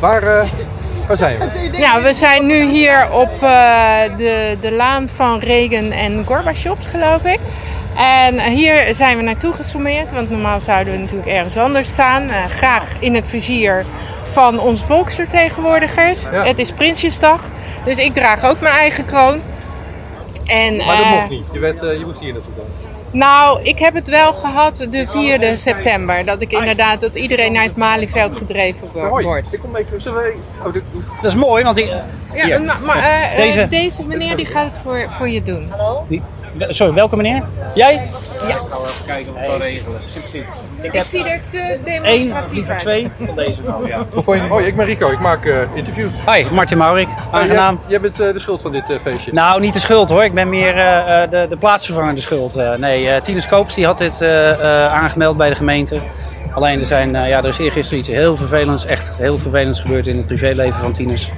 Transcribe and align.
Waar, 0.00 0.22
uh, 0.22 0.48
waar 1.06 1.16
zijn 1.16 1.38
we? 1.38 1.78
Ja, 1.78 2.02
we 2.02 2.14
zijn 2.14 2.46
nu 2.46 2.70
hier 2.70 3.10
op 3.12 3.32
uh, 3.42 4.00
de, 4.16 4.56
de 4.60 4.72
laan 4.72 5.08
van 5.14 5.38
Reagan 5.38 5.90
en 5.90 6.24
Gorbachev, 6.26 6.78
geloof 6.80 7.24
ik. 7.24 7.38
En 7.96 8.40
hier 8.40 8.94
zijn 8.94 9.16
we 9.16 9.22
naartoe 9.22 9.52
gesommeerd, 9.52 10.12
want 10.12 10.30
normaal 10.30 10.60
zouden 10.60 10.92
we 10.92 10.98
natuurlijk 10.98 11.28
ergens 11.28 11.56
anders 11.56 11.88
staan. 11.88 12.24
Uh, 12.24 12.44
graag 12.44 12.84
in 13.00 13.14
het 13.14 13.28
vizier 13.28 13.84
van 14.32 14.60
onze 14.60 14.86
volksvertegenwoordigers. 14.86 16.22
Ja. 16.22 16.44
Het 16.44 16.58
is 16.58 16.72
Prinsjesdag, 16.72 17.40
dus 17.84 17.98
ik 17.98 18.12
draag 18.12 18.44
ook 18.44 18.60
mijn 18.60 18.74
eigen 18.74 19.04
kroon. 19.04 19.40
En, 20.46 20.76
maar 20.76 20.96
dat 20.96 21.06
mocht 21.06 21.28
niet, 21.28 21.44
je, 21.52 21.58
werd, 21.58 21.80
je 21.80 22.02
moest 22.06 22.20
hier 22.20 22.32
naartoe 22.32 22.52
komen. 22.52 22.72
Nou, 23.10 23.62
ik 23.62 23.78
heb 23.78 23.94
het 23.94 24.08
wel 24.08 24.32
gehad 24.34 24.86
de 24.90 25.06
4e 25.06 25.52
september. 25.52 26.24
Dat 26.24 26.42
ik 26.42 26.52
inderdaad, 26.52 27.00
dat 27.00 27.16
iedereen 27.16 27.52
naar 27.52 27.62
het 27.62 27.76
Malieveld 27.76 28.36
gedreven 28.36 28.88
wordt. 28.92 29.52
Ik 29.52 29.60
kom 29.60 29.76
even, 29.76 30.14
we... 30.14 30.34
oh, 30.64 30.74
dat 31.22 31.32
is 31.32 31.34
mooi, 31.34 31.64
want 31.64 31.78
ik... 31.78 31.86
Ja, 32.34 32.58
maar, 32.58 32.80
maar 32.84 32.96
uh, 32.96 33.36
deze... 33.36 33.68
deze 33.68 34.04
meneer 34.04 34.36
die 34.36 34.46
gaat 34.46 34.70
het 34.70 34.80
voor, 34.82 35.06
voor 35.10 35.28
je 35.28 35.42
doen. 35.42 35.68
Hallo? 35.70 36.04
Die, 36.08 36.22
Sorry, 36.58 36.92
welke 36.92 37.16
meneer? 37.16 37.42
Jij? 37.74 37.92
Ja. 37.94 38.48
Ik 38.48 38.54
ga 38.54 38.78
even 38.86 39.06
kijken 39.06 39.32
wat 39.32 39.42
we 39.42 39.48
kan 39.48 39.60
regelen. 39.60 40.00
Ik, 40.80 40.92
ik 40.92 41.02
zie 41.02 41.24
er 41.24 41.40
te 41.50 41.78
demonstratief 41.84 42.68
uit. 42.68 42.80
twee 42.80 43.10
van 43.18 43.36
deze 43.36 43.62
vrouw, 43.62 43.86
ja. 43.86 44.06
Hoi, 44.48 44.66
ik 44.66 44.76
ben 44.76 44.86
Rico. 44.86 45.10
Ik 45.10 45.20
maak 45.20 45.44
uh, 45.44 45.56
interviews. 45.74 46.12
Hi, 46.26 46.44
Martin 46.52 46.78
Maurik. 46.78 47.08
Aangenaam. 47.30 47.74
Uh, 47.74 47.80
jij, 47.80 47.90
jij, 47.90 48.00
bent 48.00 48.20
uh, 48.20 48.32
de 48.32 48.38
schuld 48.38 48.62
van 48.62 48.72
dit 48.72 48.98
feestje? 49.00 49.32
Nou, 49.32 49.60
niet 49.60 49.72
de 49.72 49.80
schuld 49.80 50.08
hoor. 50.08 50.24
Ik 50.24 50.34
ben 50.34 50.48
meer 50.48 50.74
de, 51.30 51.46
de 51.48 51.56
plaatsvervangende 51.56 52.20
schuld. 52.20 52.54
nee, 52.78 53.20
Tine 53.20 53.40
Scoops 53.40 53.74
die 53.74 53.86
had 53.86 53.98
dit 53.98 54.22
aangemeld 54.22 55.36
bij 55.36 55.48
de 55.48 55.56
gemeente. 55.56 56.00
Alleen 56.52 56.78
er, 56.78 56.86
zijn, 56.86 57.12
ja, 57.12 57.38
er 57.38 57.48
is 57.48 57.58
eergisteren 57.58 57.98
iets 57.98 58.08
heel 58.08 58.36
vervelends, 58.36 58.86
echt 58.86 59.12
heel 59.16 59.38
vervelends 59.38 59.80
gebeurd 59.80 60.06
in 60.06 60.16
het 60.16 60.26
privéleven 60.26 60.80
van 60.80 60.92
Tines. 60.92 61.32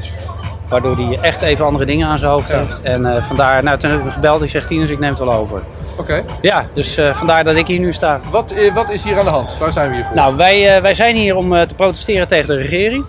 Waardoor 0.70 0.97
hij 0.97 1.19
echt 1.20 1.42
even 1.42 1.65
andere 1.65 1.84
dingen 1.84 2.06
aan 2.06 2.19
zijn 2.19 2.31
hoofd 2.31 2.53
heeft. 2.53 2.83
En 2.83 3.00
uh, 3.06 3.25
vandaar, 3.25 3.62
nou, 3.62 3.78
toen 3.78 3.91
heb 3.91 3.98
ik 3.98 4.05
hem 4.05 4.14
gebeld. 4.14 4.42
Ik 4.42 4.50
zeg, 4.50 4.67
Tinus, 4.67 4.91
ik 4.91 4.98
neem 4.98 5.11
het 5.11 5.19
wel 5.19 5.33
over. 5.33 5.62
Oké. 5.97 6.25
Ja, 6.41 6.67
dus 6.75 6.98
uh, 6.98 7.14
vandaar 7.14 7.45
dat 7.45 7.56
ik 7.56 7.67
hier 7.67 7.78
nu 7.78 7.92
sta. 7.92 8.20
Wat, 8.31 8.53
uh, 8.53 8.75
wat 8.75 8.91
is 8.91 9.05
hier 9.05 9.19
aan 9.19 9.25
de 9.25 9.30
hand? 9.30 9.58
Waar 9.58 9.72
zijn 9.72 9.89
we 9.91 9.95
hier 9.95 10.05
voor? 10.05 10.14
Nou, 10.14 10.36
wij, 10.36 10.83
wij 10.83 10.95
zijn 10.95 11.17
hier 11.17 11.36
om 11.36 11.50
te 11.50 11.75
protesteren 11.77 12.28
tegen 12.28 12.48
de 12.48 12.56
regering. 12.56 13.05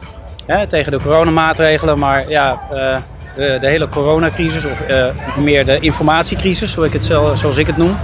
Hè, 0.45 0.67
tegen 0.67 0.91
de 0.91 0.99
coronamaatregelen. 0.99 1.99
Maar 1.99 2.29
ja, 2.29 2.59
de, 3.35 3.57
de 3.61 3.67
hele 3.67 3.89
coronacrisis, 3.89 4.65
of 4.65 4.81
meer 5.37 5.65
de 5.65 5.79
informatiecrisis, 5.79 6.71
zoals 6.71 6.87
ik 6.87 6.93
het, 6.93 7.05
zoals 7.39 7.57
ik 7.57 7.67
het 7.67 7.77
noem. 7.77 7.97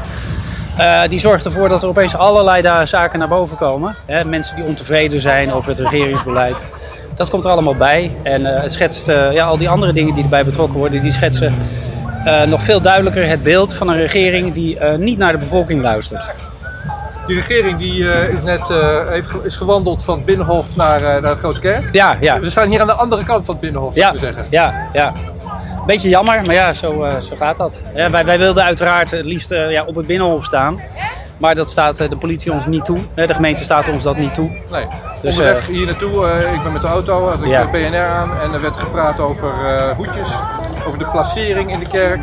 die 1.10 1.20
zorgt 1.20 1.46
ervoor 1.46 1.70
dat 1.70 1.84
er 1.84 1.90
opeens 1.90 2.16
allerlei 2.16 2.86
zaken 2.88 3.20
naar 3.20 3.28
boven 3.28 3.58
komen. 3.58 3.96
Hè, 4.06 4.26
mensen 4.26 4.56
die 4.56 4.66
ontevreden 4.66 5.22
zijn 5.22 5.54
over 5.54 5.70
het 5.70 5.80
regeringsbeleid. 5.80 6.64
Dat 7.18 7.30
komt 7.30 7.44
er 7.44 7.50
allemaal 7.50 7.76
bij. 7.76 8.12
En 8.24 8.42
uh, 8.42 8.62
het 8.62 8.72
schetst 8.72 9.08
uh, 9.08 9.34
ja, 9.34 9.46
al 9.46 9.58
die 9.58 9.70
andere 9.70 9.94
dingen 9.94 10.14
die 10.14 10.24
erbij 10.24 10.46
betrokken 10.46 10.78
worden, 10.78 11.02
die 11.02 11.12
schetsen 11.12 11.56
uh, 12.26 12.42
nog 12.44 12.64
veel 12.64 12.82
duidelijker 12.82 13.28
het 13.28 13.44
beeld 13.44 13.74
van 13.74 13.88
een 13.88 13.98
regering 13.98 14.54
die 14.54 14.80
niet 14.84 15.18
naar 15.18 15.32
de 15.32 15.38
bevolking 15.38 15.82
luistert. 15.82 16.26
Die 17.28 17.36
regering 17.36 17.80
die 17.80 18.04
is 18.10 18.42
net 18.44 18.68
heeft, 19.10 19.30
is 19.44 19.56
gewandeld 19.56 20.04
van 20.04 20.16
het 20.16 20.26
Binnenhof 20.26 20.76
naar, 20.76 21.02
naar 21.02 21.34
de 21.36 21.40
Grote 21.40 21.60
Kerk. 21.60 21.90
Ja, 21.94 22.18
ja. 22.20 22.40
We 22.40 22.50
staan 22.50 22.70
hier 22.70 22.82
aan 22.82 22.88
de 22.88 22.94
andere 22.94 23.24
kant 23.24 23.46
van 23.46 23.54
het 23.54 23.64
Binnenhof, 23.64 23.96
ja, 23.96 24.04
zou 24.04 24.16
ik 24.16 24.24
zeggen. 24.24 24.46
Ja, 24.50 24.88
ja. 24.94 25.14
Beetje 25.86 26.10
jammer, 26.10 26.42
maar 26.46 26.56
ja, 26.56 26.74
zo, 26.74 27.06
zo 27.22 27.36
gaat 27.36 27.58
dat. 27.58 27.82
Ja, 27.96 28.10
wij, 28.10 28.26
wij 28.26 28.38
wilden 28.38 28.64
uiteraard 28.64 29.12
het 29.12 29.26
liefst 29.26 29.50
ja, 29.50 29.84
op 29.86 29.96
het 29.96 30.08
Binnenhof 30.08 30.46
staan. 30.46 30.82
Maar 31.38 31.56
dat 31.56 31.70
staat 31.70 31.98
de 31.98 32.18
politie 32.18 32.52
ons 32.52 32.66
niet 32.66 32.86
toe. 32.86 33.00
De 33.14 33.34
gemeente 33.34 33.64
staat 33.64 33.90
ons 33.90 34.04
dat 34.04 34.18
niet 34.18 34.34
toe. 34.34 34.50
Nee. 34.72 34.88
Dus, 35.22 35.38
Onderweg 35.38 35.68
hier 35.68 35.86
naartoe, 35.86 36.26
uh, 36.26 36.54
ik 36.54 36.64
ben 36.64 36.72
met 36.72 36.82
de 36.82 36.88
auto, 36.88 37.28
had 37.28 37.44
ik 37.44 37.48
ja. 37.48 37.70
BNR 37.72 38.06
aan 38.06 38.38
en 38.38 38.54
er 38.54 38.62
werd 38.62 38.78
gepraat 38.78 39.20
over 39.20 39.54
uh, 39.64 39.90
hoedjes, 39.90 40.30
over 40.86 41.00
de 41.00 41.06
placering 41.06 41.72
in 41.72 41.80
de 41.80 41.88
kerk. 41.88 42.22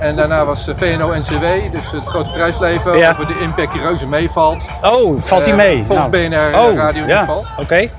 En 0.00 0.16
daarna 0.16 0.46
was 0.46 0.68
VNO-NCW, 0.74 1.72
dus 1.72 1.90
het 1.90 2.06
grote 2.06 2.30
prijsleven, 2.30 2.98
ja. 2.98 3.10
over 3.10 3.26
de 3.26 3.38
impact 3.42 3.72
die 3.72 3.82
reuze 3.82 4.08
meevalt. 4.08 4.68
Oh, 4.82 5.22
valt 5.22 5.44
die 5.44 5.54
mee? 5.54 5.84
Volgens 5.84 6.08
nou. 6.08 6.28
BNR 6.28 6.58
oh, 6.58 6.74
Radio 6.74 7.02
in 7.02 7.08
ieder 7.08 7.18
geval. 7.18 7.38
Oké. 7.38 7.60
Okay. 7.60 7.90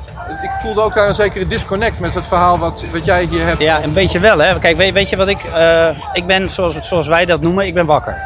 Ik 0.42 0.52
voelde 0.62 0.82
ook 0.82 0.94
daar 0.94 1.08
een 1.08 1.16
zekere 1.16 1.48
disconnect 1.48 2.00
met 2.00 2.14
het 2.14 2.28
verhaal 2.28 2.60
wat, 2.60 2.84
wat 2.92 3.06
jij 3.06 3.24
hier 3.24 3.46
hebt. 3.46 3.62
Ja, 3.62 3.84
een 3.84 3.94
beetje 3.94 4.20
wel. 4.20 4.40
Hè? 4.40 4.60
Kijk, 4.60 4.78
weet, 4.78 4.94
weet 4.94 5.10
je 5.10 5.16
wat 5.16 5.28
ik... 5.28 5.44
Uh, 5.44 5.88
ik 6.14 6.26
ben, 6.26 6.50
zoals, 6.50 6.76
zoals 6.88 7.08
wij 7.08 7.26
dat 7.26 7.42
noemen, 7.42 7.66
ik 7.66 7.74
ben 7.74 7.86
wakker. 7.86 8.22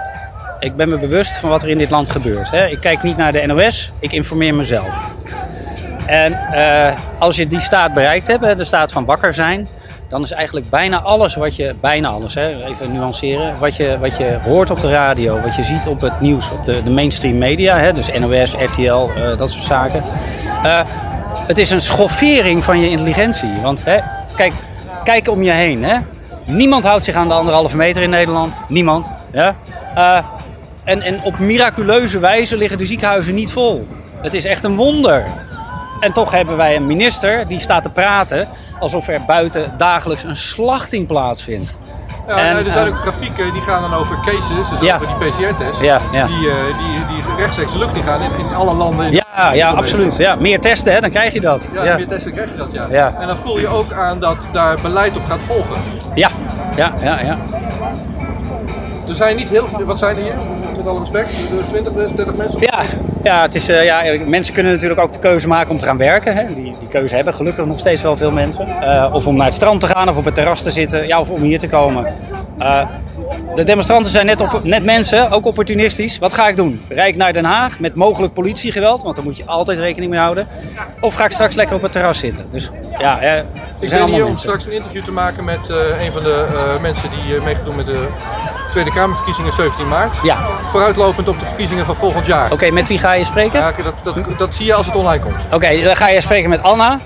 Ik 0.60 0.76
ben 0.76 0.90
me 0.90 0.98
bewust 0.98 1.38
van 1.38 1.50
wat 1.50 1.62
er 1.62 1.70
in 1.70 1.78
dit 1.78 1.90
land 1.90 2.10
gebeurt. 2.10 2.52
Hè? 2.52 2.68
Ik 2.68 2.80
kijk 2.80 3.04
niet 3.04 3.18
naar 3.18 3.32
de 3.32 3.46
NOS, 3.46 3.92
ik 4.00 4.12
informeer 4.12 4.56
mezelf. 4.56 5.10
En 6.06 6.32
uh, 6.54 6.88
als 7.20 7.36
je 7.36 7.48
die 7.48 7.60
staat 7.60 7.94
bereikt 7.94 8.28
hebt, 8.28 8.58
de 8.58 8.64
staat 8.64 8.92
van 8.92 9.06
wakker 9.06 9.34
zijn, 9.34 9.68
dan 10.08 10.22
is 10.22 10.32
eigenlijk 10.32 10.70
bijna 10.70 11.02
alles 11.02 11.36
wat 11.36 11.56
je, 11.56 11.76
bijna 11.82 12.08
alles, 12.08 12.34
hè, 12.34 12.66
even 12.66 12.94
nuanceren, 12.94 13.60
wat 13.60 13.76
je, 13.76 13.98
wat 14.00 14.18
je 14.18 14.40
hoort 14.44 14.70
op 14.70 14.80
de 14.80 14.90
radio, 14.90 15.42
wat 15.42 15.56
je 15.56 15.64
ziet 15.64 15.88
op 15.88 16.02
het 16.02 16.22
nieuws, 16.22 16.52
op 16.52 16.66
de, 16.66 16.84
de 16.84 16.92
mainstream 16.92 17.38
media, 17.38 17.78
hè, 17.78 17.94
dus 17.94 18.12
NOS, 18.20 18.54
RTL, 18.54 19.10
uh, 19.18 19.38
dat 19.38 19.52
soort 19.52 19.64
zaken. 19.64 20.04
Uh, 20.66 20.80
het 21.48 21.58
is 21.58 21.70
een 21.70 21.82
schoffering 21.82 22.64
van 22.64 22.80
je 22.80 22.90
intelligentie. 22.90 23.62
Want 23.62 23.84
hè, 23.86 24.00
kijk, 24.36 24.54
kijk 25.04 25.30
om 25.30 25.44
je 25.44 25.52
heen. 25.52 25.84
Hè. 25.84 25.98
Niemand 26.46 26.84
houdt 26.84 27.04
zich 27.04 27.16
aan 27.16 27.28
de 27.28 27.34
anderhalve 27.34 27.78
meter 27.78 28.02
in 28.02 28.10
Nederland. 28.10 28.60
Niemand. 28.68 29.10
Ja? 29.32 29.56
En, 30.84 31.02
en 31.02 31.24
op 31.24 31.40
miraculeuze 31.40 32.20
wijze 32.20 32.58
liggen 32.58 32.78
de 32.78 32.86
ziekenhuizen 32.86 33.36
niet 33.36 33.52
vol. 33.52 33.88
Het 34.22 34.34
is 34.34 34.46
echt 34.46 34.64
een 34.64 34.76
wonder. 34.76 35.26
En 36.02 36.14
toch 36.14 36.32
hebben 36.32 36.58
wij 36.58 36.76
een 36.76 36.86
minister 36.86 37.48
die 37.48 37.60
staat 37.60 37.84
te 37.84 37.90
praten 37.90 38.48
alsof 38.80 39.08
er 39.08 39.26
buiten 39.26 39.74
dagelijks 39.78 40.24
een 40.24 40.36
slachting 40.36 41.08
plaatsvindt. 41.08 41.78
Ja, 42.28 42.38
en, 42.38 42.66
er 42.66 42.72
zijn 42.72 42.88
ook 42.88 42.98
grafieken 42.98 43.54
die 43.54 43.62
gaan 43.62 43.82
dan 43.82 43.94
over 43.94 44.20
cases, 44.20 44.70
dus 44.70 44.80
ja. 44.80 44.96
over 44.96 45.08
die 45.08 45.30
PCR-test, 45.30 45.82
ja, 45.82 46.02
ja. 46.12 46.26
Die, 46.26 46.36
uh, 46.36 46.54
die, 46.66 47.06
die 47.16 47.36
rechtstreeks 47.38 47.72
de 47.72 47.78
lucht 47.78 47.96
in 47.96 48.04
gaan 48.04 48.22
in, 48.22 48.32
in 48.32 48.54
alle 48.54 48.74
landen. 48.74 49.06
In 49.06 49.14
ja, 49.14 49.54
ja 49.54 49.70
absoluut. 49.70 50.16
Ja, 50.16 50.36
meer 50.36 50.60
testen, 50.60 50.94
hè, 50.94 51.02
dan 51.02 51.10
krijg 51.10 51.34
je 51.34 51.42
dat. 51.42 51.68
Ja, 51.74 51.96
meer 51.96 52.08
testen 52.08 52.32
krijg 52.34 52.52
je 52.52 52.58
dat, 52.58 52.72
ja. 52.72 52.88
ja. 52.90 53.16
En 53.20 53.28
dan 53.28 53.38
voel 53.38 53.60
je 53.60 53.68
ook 53.68 53.94
aan 53.94 54.20
dat 54.20 54.48
daar 54.52 54.82
beleid 54.82 55.18
op 55.18 55.26
gaat 55.26 55.44
volgen. 55.44 55.82
Ja, 56.16 56.30
ja, 56.76 56.94
ja. 57.02 57.20
ja. 57.20 57.40
Er 59.08 59.16
zijn 59.16 59.36
niet 59.36 59.50
heel 59.50 59.68
veel, 59.68 59.86
wat 59.86 60.00
zijn 60.00 60.18
er 60.18 60.22
hier? 60.22 60.36
met 60.78 60.88
alle 60.88 61.00
respect? 61.00 61.30
20, 61.70 61.94
30 61.94 62.36
mensen? 62.36 62.62
Ja, 62.62 62.84
ja, 63.24 63.42
het 63.42 63.56
is, 63.56 63.70
uh, 63.70 63.86
ja, 63.86 64.26
mensen 64.26 64.54
kunnen 64.54 64.72
natuurlijk 64.72 65.02
ook 65.02 65.14
de 65.14 65.20
keuze 65.20 65.48
maken 65.48 65.72
om 65.72 65.78
te 65.78 65.86
gaan 65.86 65.98
werken. 65.98 66.36
Hè. 66.36 66.48
Die, 66.56 66.76
die 66.80 66.88
keuze 66.90 67.16
hebben 67.16 67.34
gelukkig 67.34 67.66
nog 67.66 67.80
steeds 67.80 68.02
wel 68.02 68.18
veel 68.18 68.32
mensen. 68.32 68.68
Uh, 68.68 69.10
of 69.14 69.28
om 69.28 69.36
naar 69.36 69.46
het 69.46 69.56
strand 69.56 69.80
te 69.80 69.88
gaan 69.88 70.10
of 70.10 70.18
op 70.18 70.26
het 70.26 70.36
terras 70.36 70.64
te 70.64 70.72
zitten. 70.72 71.08
Ja, 71.08 71.20
of 71.20 71.30
om 71.30 71.42
hier 71.42 71.60
te 71.60 71.68
komen. 71.68 72.14
Uh, 72.60 72.88
de 73.56 73.64
demonstranten 73.64 74.12
zijn 74.12 74.26
net, 74.26 74.42
op, 74.42 74.60
net 74.64 74.84
mensen, 74.84 75.32
ook 75.32 75.46
opportunistisch. 75.46 76.18
Wat 76.18 76.34
ga 76.34 76.48
ik 76.48 76.56
doen? 76.56 76.82
Rijd 76.90 77.10
ik 77.10 77.16
naar 77.16 77.34
Den 77.34 77.46
Haag 77.46 77.80
met 77.80 77.96
mogelijk 77.96 78.34
politiegeweld, 78.34 79.04
want 79.04 79.16
daar 79.16 79.24
moet 79.24 79.38
je 79.38 79.46
altijd 79.46 79.78
rekening 79.78 80.12
mee 80.12 80.20
houden. 80.20 80.48
Of 81.00 81.14
ga 81.14 81.26
ik 81.26 81.32
straks 81.32 81.56
lekker 81.56 81.76
op 81.76 81.82
het 81.82 81.92
terras 81.92 82.20
zitten? 82.20 82.46
Dus 82.52 82.70
ja, 83.00 83.22
er 83.22 83.46
ik 83.80 83.90
zijn 83.90 84.06
ben 84.06 84.14
hier 84.14 84.26
om 84.26 84.36
straks 84.36 84.66
een 84.66 84.72
interview 84.72 85.04
te 85.04 85.12
maken 85.12 85.44
met 85.44 85.70
een 86.06 86.12
van 86.12 86.24
de 86.24 86.46
mensen 86.82 87.10
die 87.10 87.42
meegedoen 87.42 87.76
met 87.76 87.86
de 87.86 88.08
Tweede 88.72 88.92
Kamerverkiezingen 88.92 89.54
17 89.54 89.88
maart. 89.88 90.18
Ja. 90.24 90.48
Vooruitlopend 90.70 91.28
op 91.28 91.40
de 91.40 91.46
verkiezingen 91.46 91.86
van 91.86 91.96
volgend 91.96 92.26
jaar. 92.26 92.52
Oké, 92.52 92.72
met 92.72 92.88
wie 92.88 92.98
ga 92.98 93.14
je 93.14 93.24
spreken? 93.24 93.60
Ja, 93.60 93.74
dat, 93.84 93.94
dat, 94.04 94.38
dat 94.38 94.56
zie 94.56 94.66
je 94.66 94.74
als 94.74 94.86
het 94.86 94.96
online 94.96 95.24
komt. 95.24 95.36
Oké, 95.52 95.82
dan 95.84 95.96
ga 95.96 96.10
je 96.10 96.22
spreken 96.22 96.50
met 96.50 96.64
Anna. 96.64 97.00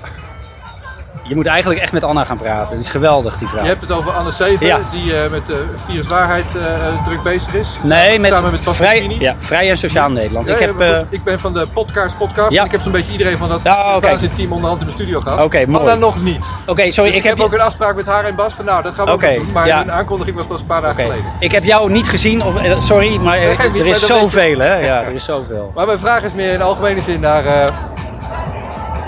Je 1.28 1.34
moet 1.34 1.46
eigenlijk 1.46 1.80
echt 1.80 1.92
met 1.92 2.04
Anna 2.04 2.24
gaan 2.24 2.36
praten. 2.36 2.76
Het 2.76 2.84
is 2.84 2.90
geweldig, 2.90 3.36
die 3.36 3.48
vrouw. 3.48 3.62
Je 3.62 3.68
hebt 3.68 3.80
het 3.80 3.92
over 3.92 4.12
Anne 4.12 4.32
Seven, 4.32 4.66
ja. 4.66 4.80
die 4.90 5.04
uh, 5.04 5.30
met 5.30 5.48
uh, 5.48 5.56
viruswaarheid 5.86 6.54
uh, 6.56 7.04
druk 7.04 7.22
bezig 7.22 7.54
is. 7.54 7.78
Nee, 7.82 8.18
met, 8.18 8.32
samen 8.32 8.50
met 8.50 8.60
vrij, 8.62 9.16
ja, 9.18 9.34
vrij 9.38 9.70
en 9.70 9.78
Sociaal 9.78 10.10
Nederland. 10.10 10.46
Ja, 10.46 10.54
ik, 10.54 10.60
heb, 10.60 11.06
ik 11.08 11.24
ben 11.24 11.40
van 11.40 11.52
de 11.52 11.66
podcast 11.66 12.18
podcast 12.18 12.56
en 12.56 12.64
ik 12.64 12.70
heb 12.70 12.80
zo'n 12.80 12.92
beetje 12.92 13.12
iedereen 13.12 13.38
van 13.38 13.48
dat 13.48 13.66
oh, 13.66 13.92
okay. 13.96 14.28
team 14.34 14.52
onderhand 14.52 14.80
in 14.80 14.86
de 14.86 14.92
studio 14.92 15.20
gehad. 15.20 15.44
Oké, 15.44 15.60
okay, 15.60 15.74
Anna 15.74 15.94
nog 15.94 16.22
niet. 16.22 16.46
Oké, 16.66 16.90
sorry. 16.90 17.10
Dus 17.10 17.18
ik, 17.18 17.24
heb, 17.26 17.40
ook 17.40 17.52
een 17.52 17.60
afspraak 17.60 17.96
met 17.96 18.06
haar 18.06 18.24
en 18.24 18.34
Bas 18.34 18.54
van 18.54 18.64
nou, 18.64 18.82
dat 18.82 18.94
gaan 18.94 19.06
we 19.06 19.12
okay, 19.12 19.34
doen. 19.34 19.52
Maar 19.52 19.68
een 19.68 19.92
aankondiging 19.92 20.36
was 20.36 20.46
pas 20.46 20.60
een 20.60 20.66
paar 20.66 20.80
dagen 20.80 21.04
geleden. 21.04 21.24
Ik 21.38 21.52
heb 21.52 21.64
jou 21.64 21.90
niet 21.90 22.08
gezien, 22.08 22.42
of, 22.42 22.54
sorry, 22.78 23.16
maar 23.16 23.38
er 23.38 23.86
is 23.86 24.06
zoveel 24.06 24.58
hè. 24.58 24.74
Ja, 24.74 25.02
er 25.02 25.14
is 25.14 25.24
zoveel. 25.24 25.72
Maar 25.74 25.86
mijn 25.86 25.98
vraag 25.98 26.22
is 26.22 26.32
meer 26.32 26.52
in 26.52 26.62
algemene 26.62 27.00
zin 27.00 27.20
naar... 27.20 27.70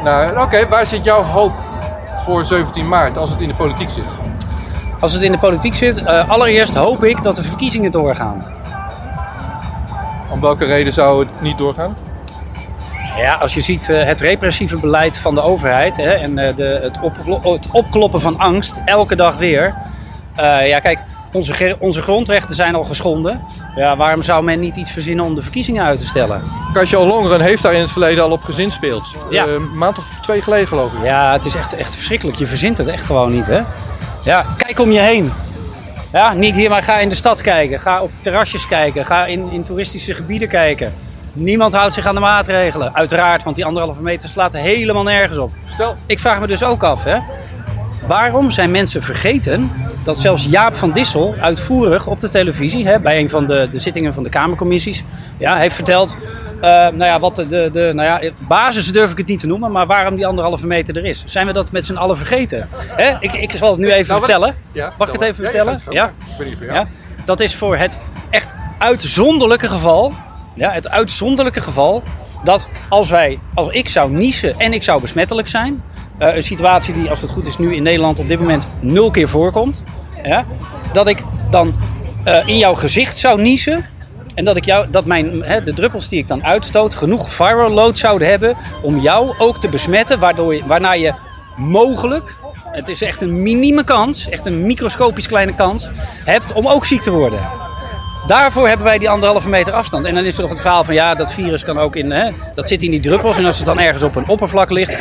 naar 0.05 0.43
Oké, 0.43 0.69
waar 0.69 0.87
zit 0.87 1.05
jouw 1.05 1.23
hoop 1.23 1.68
voor 2.19 2.44
17 2.44 2.88
maart 2.88 3.17
als 3.17 3.31
het 3.31 3.41
in 3.41 3.49
de 3.49 3.55
politiek 3.55 3.91
zit? 3.91 4.05
Als 5.00 5.12
het 5.12 5.23
in 5.23 5.32
de 5.32 5.38
politiek 5.38 5.75
zit, 5.75 5.99
uh, 5.99 6.31
allereerst 6.31 6.75
hoop 6.75 7.05
ik 7.05 7.23
dat 7.23 7.37
de 7.37 7.43
verkiezingen 7.43 7.91
doorgaan. 7.91 8.44
Om 10.31 10.41
welke 10.41 10.65
reden 10.65 10.93
zou 10.93 11.20
het 11.20 11.41
niet 11.41 11.59
doorgaan? 11.59 11.97
Ja, 13.17 13.35
als 13.35 13.55
je 13.55 13.61
ziet 13.61 13.88
uh, 13.88 14.05
het 14.05 14.20
repressieve 14.20 14.79
beleid 14.79 15.19
van 15.19 15.35
de 15.35 15.43
overheid 15.43 15.97
hè, 15.97 16.12
en 16.12 16.38
uh, 16.38 16.56
de, 16.56 16.81
het, 16.82 17.00
op, 17.00 17.43
het, 17.43 17.69
opkloppen 17.73 18.21
van 18.21 18.38
angst 18.38 18.81
elke 18.85 19.17
dag 19.17 19.37
weer. 19.37 19.75
ja, 20.64 20.81
kijk, 20.81 20.99
onze, 21.32 21.76
onze 21.78 22.02
grondrechten 22.02 22.54
zijn 22.54 22.75
al 22.75 22.84
geschonden. 22.84 23.40
Ja, 23.76 23.96
waarom 23.96 24.22
zou 24.22 24.44
men 24.44 24.60
niet 24.60 24.76
iets 24.76 24.90
verzinnen 24.90 25.25
om 25.25 25.34
de 25.34 25.42
verkiezingen 25.42 25.84
uit 25.84 25.98
te 25.98 26.06
stellen? 26.06 26.42
Kajsje 26.72 27.06
Longeren 27.06 27.40
heeft 27.40 27.62
daar 27.62 27.75
in 27.75 27.80
het 27.80 27.90
verleden 27.90 28.25
al 28.25 28.30
op 28.30 28.42
gezinspeeld. 28.42 29.14
Ja. 29.30 29.46
Uh, 29.46 29.52
een 29.52 29.76
maand 29.76 29.98
of 29.98 30.19
twee 30.22 30.42
geleden 30.42 30.69
geloof 30.69 30.92
ik. 30.92 31.04
Ja, 31.04 31.32
het 31.32 31.44
is 31.44 31.54
echt, 31.54 31.72
echt 31.75 31.94
verschrikkelijk. 31.94 32.38
Je 32.38 32.46
verzint 32.46 32.78
het 32.78 32.86
echt 32.86 33.04
gewoon 33.04 33.32
niet, 33.32 33.46
hè? 33.46 33.60
Ja, 34.22 34.46
kijk 34.56 34.78
om 34.78 34.90
je 34.90 35.00
heen. 35.00 35.32
Ja, 36.12 36.32
niet 36.32 36.54
hier, 36.54 36.70
maar 36.70 36.82
ga 36.82 36.98
in 36.98 37.08
de 37.08 37.14
stad 37.14 37.40
kijken. 37.40 37.80
Ga 37.80 38.02
op 38.02 38.10
terrasjes 38.20 38.66
kijken. 38.66 39.06
Ga 39.06 39.26
in, 39.26 39.50
in 39.50 39.62
toeristische 39.62 40.14
gebieden 40.14 40.48
kijken. 40.48 40.94
Niemand 41.32 41.75
houdt 41.75 41.94
zich 41.94 42.06
aan 42.06 42.14
de 42.14 42.20
maatregelen. 42.20 42.94
Uiteraard, 42.94 43.42
want 43.42 43.56
die 43.56 43.64
anderhalve 43.64 44.02
meter 44.02 44.28
slaat 44.28 44.52
helemaal 44.52 45.02
nergens 45.02 45.38
op. 45.38 45.52
Stel. 45.66 45.96
Ik 46.06 46.19
vraag 46.19 46.40
me 46.40 46.46
dus 46.46 46.62
ook 46.62 46.82
af, 46.82 47.04
hè. 47.04 47.19
Waarom 48.06 48.50
zijn 48.50 48.70
mensen 48.70 49.02
vergeten 49.02 49.70
dat 50.03 50.19
zelfs 50.19 50.45
Jaap 50.45 50.77
van 50.77 50.93
Dissel 50.93 51.35
uitvoerig 51.41 52.06
op 52.06 52.21
de 52.21 52.29
televisie, 52.29 52.87
hè, 52.87 52.99
bij 52.99 53.19
een 53.19 53.29
van 53.29 53.47
de, 53.47 53.69
de 53.71 53.79
zittingen 53.79 54.15
van 54.15 54.23
de 54.23 54.29
Kamercommissies, 54.29 55.05
ja, 55.39 55.56
heeft 55.56 55.75
verteld, 55.75 56.17
uh, 56.56 56.62
nou 56.62 57.05
ja, 57.05 57.21
wat 57.21 57.37
de, 57.37 57.47
de, 57.47 57.69
de 57.73 57.91
nou 57.95 58.25
ja, 58.25 58.31
basis 58.39 58.93
durf 58.93 59.11
ik 59.11 59.19
het 59.19 59.27
niet 59.27 59.41
te 59.41 59.47
noemen, 59.47 59.73
maar 59.73 59.87
waarom 59.87 60.15
die 60.15 60.27
anderhalve 60.27 60.67
meter 60.67 60.97
er 60.97 61.05
is. 61.05 61.23
Zijn 61.27 61.47
we 61.47 61.53
dat 61.53 61.73
met 61.73 61.87
z'n 61.87 61.95
allen 61.95 62.17
vergeten? 62.17 62.69
Hè? 62.73 63.17
Ik, 63.21 63.33
ik 63.33 63.50
zal 63.50 63.71
het 63.71 63.79
nu 63.79 63.91
even 63.91 64.09
nou, 64.09 64.19
vertellen. 64.19 64.55
Ja, 64.73 64.93
Mag 64.99 65.09
ik 65.09 65.12
het 65.12 65.23
even 65.23 65.45
ja, 65.45 65.50
vertellen? 65.50 65.83
Ja, 65.91 66.12
ja? 66.61 66.89
Dat 67.25 67.41
is 67.41 67.55
voor 67.55 67.77
het 67.77 67.97
echt 68.31 68.55
uitzonderlijke 68.79 69.69
geval, 69.69 70.15
ja, 70.55 70.71
het 70.71 70.89
uitzonderlijke 70.89 71.61
geval, 71.61 72.03
dat 72.45 72.69
als 72.89 73.11
wij, 73.11 73.39
als 73.55 73.69
ik 73.69 73.89
zou 73.89 74.11
niezen 74.11 74.59
en 74.59 74.73
ik 74.73 74.83
zou 74.83 75.00
besmettelijk 75.00 75.49
zijn, 75.49 75.83
uh, 76.19 76.35
een 76.35 76.43
situatie 76.43 76.94
die, 76.94 77.09
als 77.09 77.20
het 77.20 77.31
goed 77.31 77.47
is, 77.47 77.59
nu 77.59 77.75
in 77.75 77.82
Nederland 77.82 78.19
op 78.19 78.29
dit 78.29 78.38
moment 78.41 78.67
nul 78.81 79.11
keer 79.11 79.29
voorkomt. 79.29 79.82
Dat 80.93 81.09
ik 81.09 81.23
dan 81.50 81.75
uh, 82.25 82.49
in 82.49 82.59
jouw 82.59 82.75
gezicht 82.75 83.19
zou 83.19 83.41
niezen. 83.43 83.87
En 84.35 84.44
dat, 84.44 84.56
ik 84.56 84.65
jou, 84.65 84.91
dat 84.91 85.05
mijn, 85.05 85.43
hè, 85.43 85.62
de 85.62 85.73
druppels 85.73 86.09
die 86.09 86.19
ik 86.19 86.29
dan 86.29 86.44
uitstoot 86.44 86.94
genoeg 86.94 87.32
viral 87.32 87.70
load 87.70 87.99
zouden 87.99 88.29
hebben 88.29 88.56
om 88.82 88.99
jou 88.99 89.35
ook 89.38 89.61
te 89.61 89.69
besmetten. 89.69 90.19
Waardoor 90.19 90.55
je, 90.55 90.62
waarna 90.67 90.93
je 90.93 91.15
mogelijk, 91.56 92.37
het 92.71 92.88
is 92.88 93.03
echt 93.03 93.21
een 93.21 93.43
minieme 93.43 93.85
kans, 93.85 94.29
echt 94.29 94.47
een 94.47 94.67
microscopisch 94.67 95.26
kleine 95.26 95.55
kans, 95.55 95.88
hebt 96.25 96.53
om 96.53 96.67
ook 96.67 96.85
ziek 96.85 97.03
te 97.03 97.11
worden. 97.11 97.41
Daarvoor 98.26 98.69
hebben 98.69 98.87
wij 98.87 98.99
die 98.99 99.11
anderhalve 99.11 99.49
meter 99.49 99.73
afstand. 99.73 100.06
En 100.06 100.14
dan 100.14 100.25
is 100.25 100.35
er 100.35 100.41
nog 100.41 100.50
het 100.50 100.61
verhaal 100.61 100.85
van 100.85 100.94
ja, 100.94 101.14
dat 101.14 101.32
virus 101.32 101.64
kan 101.64 101.79
ook 101.79 101.97
in, 101.97 102.11
hè, 102.11 102.31
dat 102.55 102.69
zit 102.69 102.82
in 102.82 102.91
die 102.91 103.00
druppels. 103.00 103.38
En 103.38 103.44
als 103.44 103.56
het 103.56 103.67
dan 103.67 103.79
ergens 103.79 104.03
op 104.03 104.17
een 104.17 104.29
oppervlak 104.29 104.71
ligt, 104.71 104.99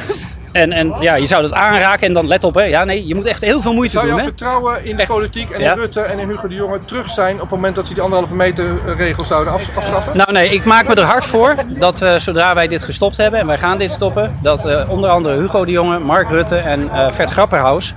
en, 0.58 0.72
en 0.72 0.94
ja, 1.00 1.16
je 1.16 1.26
zou 1.26 1.42
dat 1.42 1.54
aanraken 1.54 2.08
en 2.08 2.14
dan 2.14 2.28
let 2.28 2.44
op, 2.44 2.56
hè. 2.56 2.64
Ja, 2.64 2.84
nee, 2.84 3.08
je 3.08 3.16
moet 3.16 3.26
echt 3.26 3.42
heel 3.42 3.62
veel 3.62 3.74
moeite 3.74 3.92
zou 3.94 4.06
doen. 4.06 4.14
Zou 4.16 4.28
hè? 4.30 4.36
vertrouwen 4.36 4.86
in 4.86 4.96
de 4.96 5.02
Echt. 5.02 5.12
politiek 5.12 5.50
en 5.50 5.60
Ja. 5.62 5.72
in 5.74 5.80
Rutte 5.80 6.02
en 6.02 6.20
in 6.20 6.28
Hugo 6.30 6.48
de 6.48 6.56
Jonge 6.56 6.80
terug 6.86 7.10
zijn 7.10 7.36
op 7.36 7.42
het 7.42 7.50
moment 7.50 7.76
dat 7.76 7.88
ze 7.88 7.94
die 7.94 8.04
anderhalve 8.04 8.36
meter 8.36 8.66
eh, 8.86 8.98
regel 8.98 9.26
zouden 9.26 9.54
af- 9.54 9.70
afschaffen? 9.78 10.18
Nou 10.18 10.32
nee, 10.32 10.50
ik 10.50 10.64
maak 10.66 10.88
me 10.88 10.96
er 10.96 11.04
hard 11.04 11.26
voor 11.26 11.56
dat 11.68 12.06
zodra 12.18 12.56
wij 12.56 12.68
dit 12.68 12.84
gestopt 12.84 13.18
hebben, 13.18 13.40
en 13.40 13.48
wij 13.48 13.58
gaan 13.58 13.78
dit 13.78 13.92
stoppen, 13.92 14.38
dat 14.42 14.66
eh, 14.66 14.90
onder 14.90 15.10
andere 15.10 15.38
Hugo 15.40 15.66
de 15.66 15.72
Jonge, 15.72 16.00
Mark 16.00 16.30
Rutte 16.30 16.56
en 16.58 16.90
Vert 17.14 17.30
Grapperhaus 17.30 17.94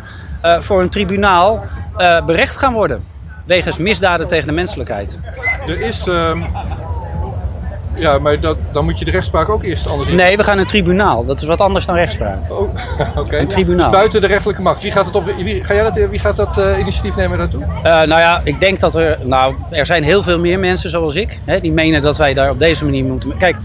voor 0.60 0.80
een 0.80 0.88
tribunaal 0.88 1.64
berecht 2.26 2.56
gaan 2.56 2.72
worden. 2.72 3.04
Wegens 3.46 3.78
misdaden 3.78 4.28
tegen 4.28 4.46
de 4.46 4.52
menselijkheid. 4.52 5.18
Er 5.66 5.80
is. 5.80 6.06
ehm, 6.06 6.42
ja, 7.94 8.18
maar 8.18 8.40
dat, 8.40 8.56
dan 8.72 8.84
moet 8.84 8.98
je 8.98 9.04
de 9.04 9.10
rechtspraak 9.10 9.48
ook 9.48 9.62
eerst 9.62 9.88
anders 9.88 10.08
in. 10.08 10.16
Nee, 10.16 10.36
we 10.36 10.44
gaan 10.44 10.58
een 10.58 10.66
tribunaal. 10.66 11.24
Dat 11.24 11.40
is 11.40 11.46
wat 11.46 11.60
anders 11.60 11.86
dan 11.86 11.94
rechtspraak. 11.94 12.38
Oh, 12.50 12.60
oké. 13.16 13.38
Een 13.38 13.46
tribunaal. 13.46 13.90
Dus 13.90 13.98
buiten 13.98 14.20
de 14.20 14.26
rechterlijke 14.26 14.62
macht. 14.62 14.82
Wie 14.82 14.90
gaat, 14.90 15.06
het 15.06 15.14
op, 15.14 15.24
wie, 15.36 15.64
ga 15.64 15.74
jij 15.74 15.82
dat, 15.82 16.08
wie 16.10 16.18
gaat 16.18 16.36
dat 16.36 16.58
eh, 16.58 16.78
initiatief 16.78 17.16
nemen 17.16 17.38
daartoe? 17.38 17.62
Eh, 17.62 17.82
nou 17.82 18.08
ja, 18.08 18.40
ik 18.44 18.60
denk 18.60 18.80
dat 18.80 18.94
er. 18.94 19.18
Nou, 19.22 19.54
er 19.70 19.86
zijn 19.86 20.02
heel 20.02 20.22
veel 20.22 20.38
meer 20.38 20.58
mensen 20.58 20.90
zoals 20.90 21.14
ik. 21.14 21.40
Hè, 21.44 21.60
die 21.60 21.72
menen 21.72 22.02
dat 22.02 22.16
wij 22.16 22.34
daar 22.34 22.50
op 22.50 22.58
deze 22.58 22.84
manier 22.84 23.04
moeten. 23.04 23.36
Kijk, 23.36 23.56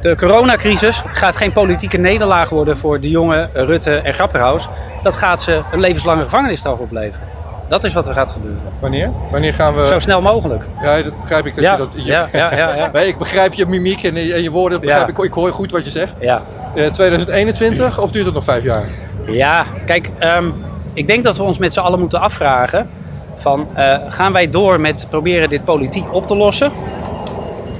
de 0.00 0.16
coronacrisis 0.16 1.02
gaat 1.12 1.36
geen 1.36 1.52
politieke 1.52 1.98
nederlaag 1.98 2.48
worden 2.48 2.78
voor 2.78 3.00
de 3.00 3.10
jonge 3.10 3.48
Rutte 3.52 3.96
en 3.96 4.14
Grapperhaus. 4.14 4.68
Dat 5.02 5.16
gaat 5.16 5.42
ze 5.42 5.62
een 5.72 5.80
levenslange 5.80 6.22
gevangenisstraf 6.22 6.78
opleveren. 6.78 7.33
Dat 7.68 7.84
is 7.84 7.92
wat 7.92 8.08
er 8.08 8.14
gaat 8.14 8.30
gebeuren. 8.30 8.60
Wanneer? 8.78 9.10
Wanneer 9.30 9.54
gaan 9.54 9.74
we. 9.74 9.86
Zo 9.86 9.98
snel 9.98 10.22
mogelijk. 10.22 10.66
Ja, 10.82 11.02
dat 11.02 11.20
begrijp 11.20 11.46
ik 11.46 11.54
dat 11.54 11.64
Ja, 11.64 11.72
je 11.72 11.78
dat. 11.78 11.88
je- 11.92 12.02
ja, 12.04 12.28
ja, 12.32 12.56
ja, 12.56 12.74
ja. 12.74 12.90
Nee, 12.92 13.06
ik 13.06 13.18
begrijp 13.18 13.54
je 13.54 13.66
mimiek 13.66 14.02
en, 14.02 14.14
je- 14.14 14.34
en 14.34 14.42
je 14.42 14.50
woorden. 14.50 14.80
Begrijp 14.80 15.08
ik, 15.08 15.18
ik 15.18 15.32
hoor 15.32 15.52
goed 15.52 15.72
wat 15.72 15.84
je 15.84 15.90
zegt. 15.90 16.14
Ja, 16.20 16.42
Eh, 16.74 16.86
2021 16.86 17.98
of 18.00 18.10
duurt 18.10 18.24
het 18.24 18.34
nog 18.34 18.44
vijf 18.44 18.62
jaar? 18.64 18.82
ja 19.26 19.64
kijk, 19.86 20.10
ehm, 20.18 20.50
ik 20.94 21.06
denk 21.06 21.24
dat 21.24 21.36
we 21.36 21.42
ons 21.42 21.58
met 21.58 21.72
z'n 21.72 21.80
allen 21.80 21.98
moeten 21.98 22.20
afvragen: 22.20 22.88
van, 23.36 23.66
eh, 23.74 23.94
gaan 24.08 24.32
wij 24.32 24.50
door 24.50 24.80
met 24.80 25.06
proberen 25.10 25.48
dit 25.48 25.64
politiek 25.64 26.14
op 26.14 26.26
te 26.26 26.36
lossen? 26.36 26.72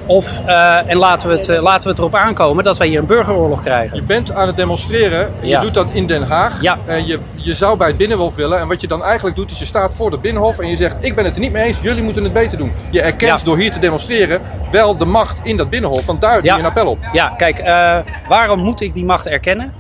Of, 0.07 0.41
eh, 0.47 0.91
en 0.91 0.97
laten 0.97 1.29
we, 1.29 1.35
het, 1.37 1.49
eh, 1.49 1.63
laten 1.63 1.83
we 1.83 1.89
het 1.89 1.99
erop 1.99 2.15
aankomen 2.15 2.65
dat 2.65 2.79
wij 2.79 2.87
hier 2.87 2.99
een 2.99 3.07
burgeroorlog 3.07 3.63
krijgen? 3.63 3.97
Je 3.97 4.03
bent 4.03 4.33
aan 4.33 4.47
het 4.47 4.57
demonstreren. 4.57 5.21
en 5.41 5.49
Ja. 5.49 5.59
Je 5.59 5.65
doet 5.65 5.75
dat 5.75 5.91
in 5.93 6.07
Den 6.07 6.23
Haag. 6.23 6.63
Ja. 6.63 6.79
En 6.87 7.07
je, 7.07 7.19
je 7.35 7.55
zou 7.55 7.77
bij 7.77 7.89
het 7.89 7.97
Binnenhof 7.97 8.35
willen. 8.35 8.59
En 8.61 8.69
wat 8.69 8.81
je 8.81 8.87
dan 8.87 9.03
eigenlijk 9.05 9.37
doet, 9.37 9.51
is 9.51 9.59
je 9.59 9.65
staat 9.65 9.95
voor 9.95 10.11
het 10.11 10.21
Binnenhof. 10.21 10.59
En 10.59 10.69
je 10.69 10.77
zegt: 10.77 10.97
Ik 11.01 11.15
ben 11.15 11.25
het 11.25 11.35
er 11.35 11.41
niet 11.41 11.53
mee 11.53 11.65
eens. 11.65 11.79
Jullie 11.83 12.03
moeten 12.03 12.25
het 12.25 12.33
beter 12.33 12.59
doen. 12.59 12.73
Je 12.91 13.01
erkent 13.01 13.39
Ja. 13.41 13.45
door 13.47 13.57
hier 13.59 13.73
te 13.73 13.79
demonstreren 13.79 14.41
wel 14.71 14.97
de 14.97 15.05
macht 15.05 15.41
in 15.43 15.57
dat 15.57 15.71
Binnenhof. 15.71 16.07
Want 16.07 16.21
daar 16.21 16.43
doe 16.43 16.53
je 16.53 16.59
een 16.59 16.65
appel 16.65 16.87
op. 16.87 16.99
Ja, 17.13 17.29
kijk, 17.29 17.59
eh, 17.59 17.97
waarom 18.29 18.59
moet 18.61 18.81
ik 18.81 18.95
die 18.95 19.05
macht 19.05 19.27
erkennen? 19.27 19.73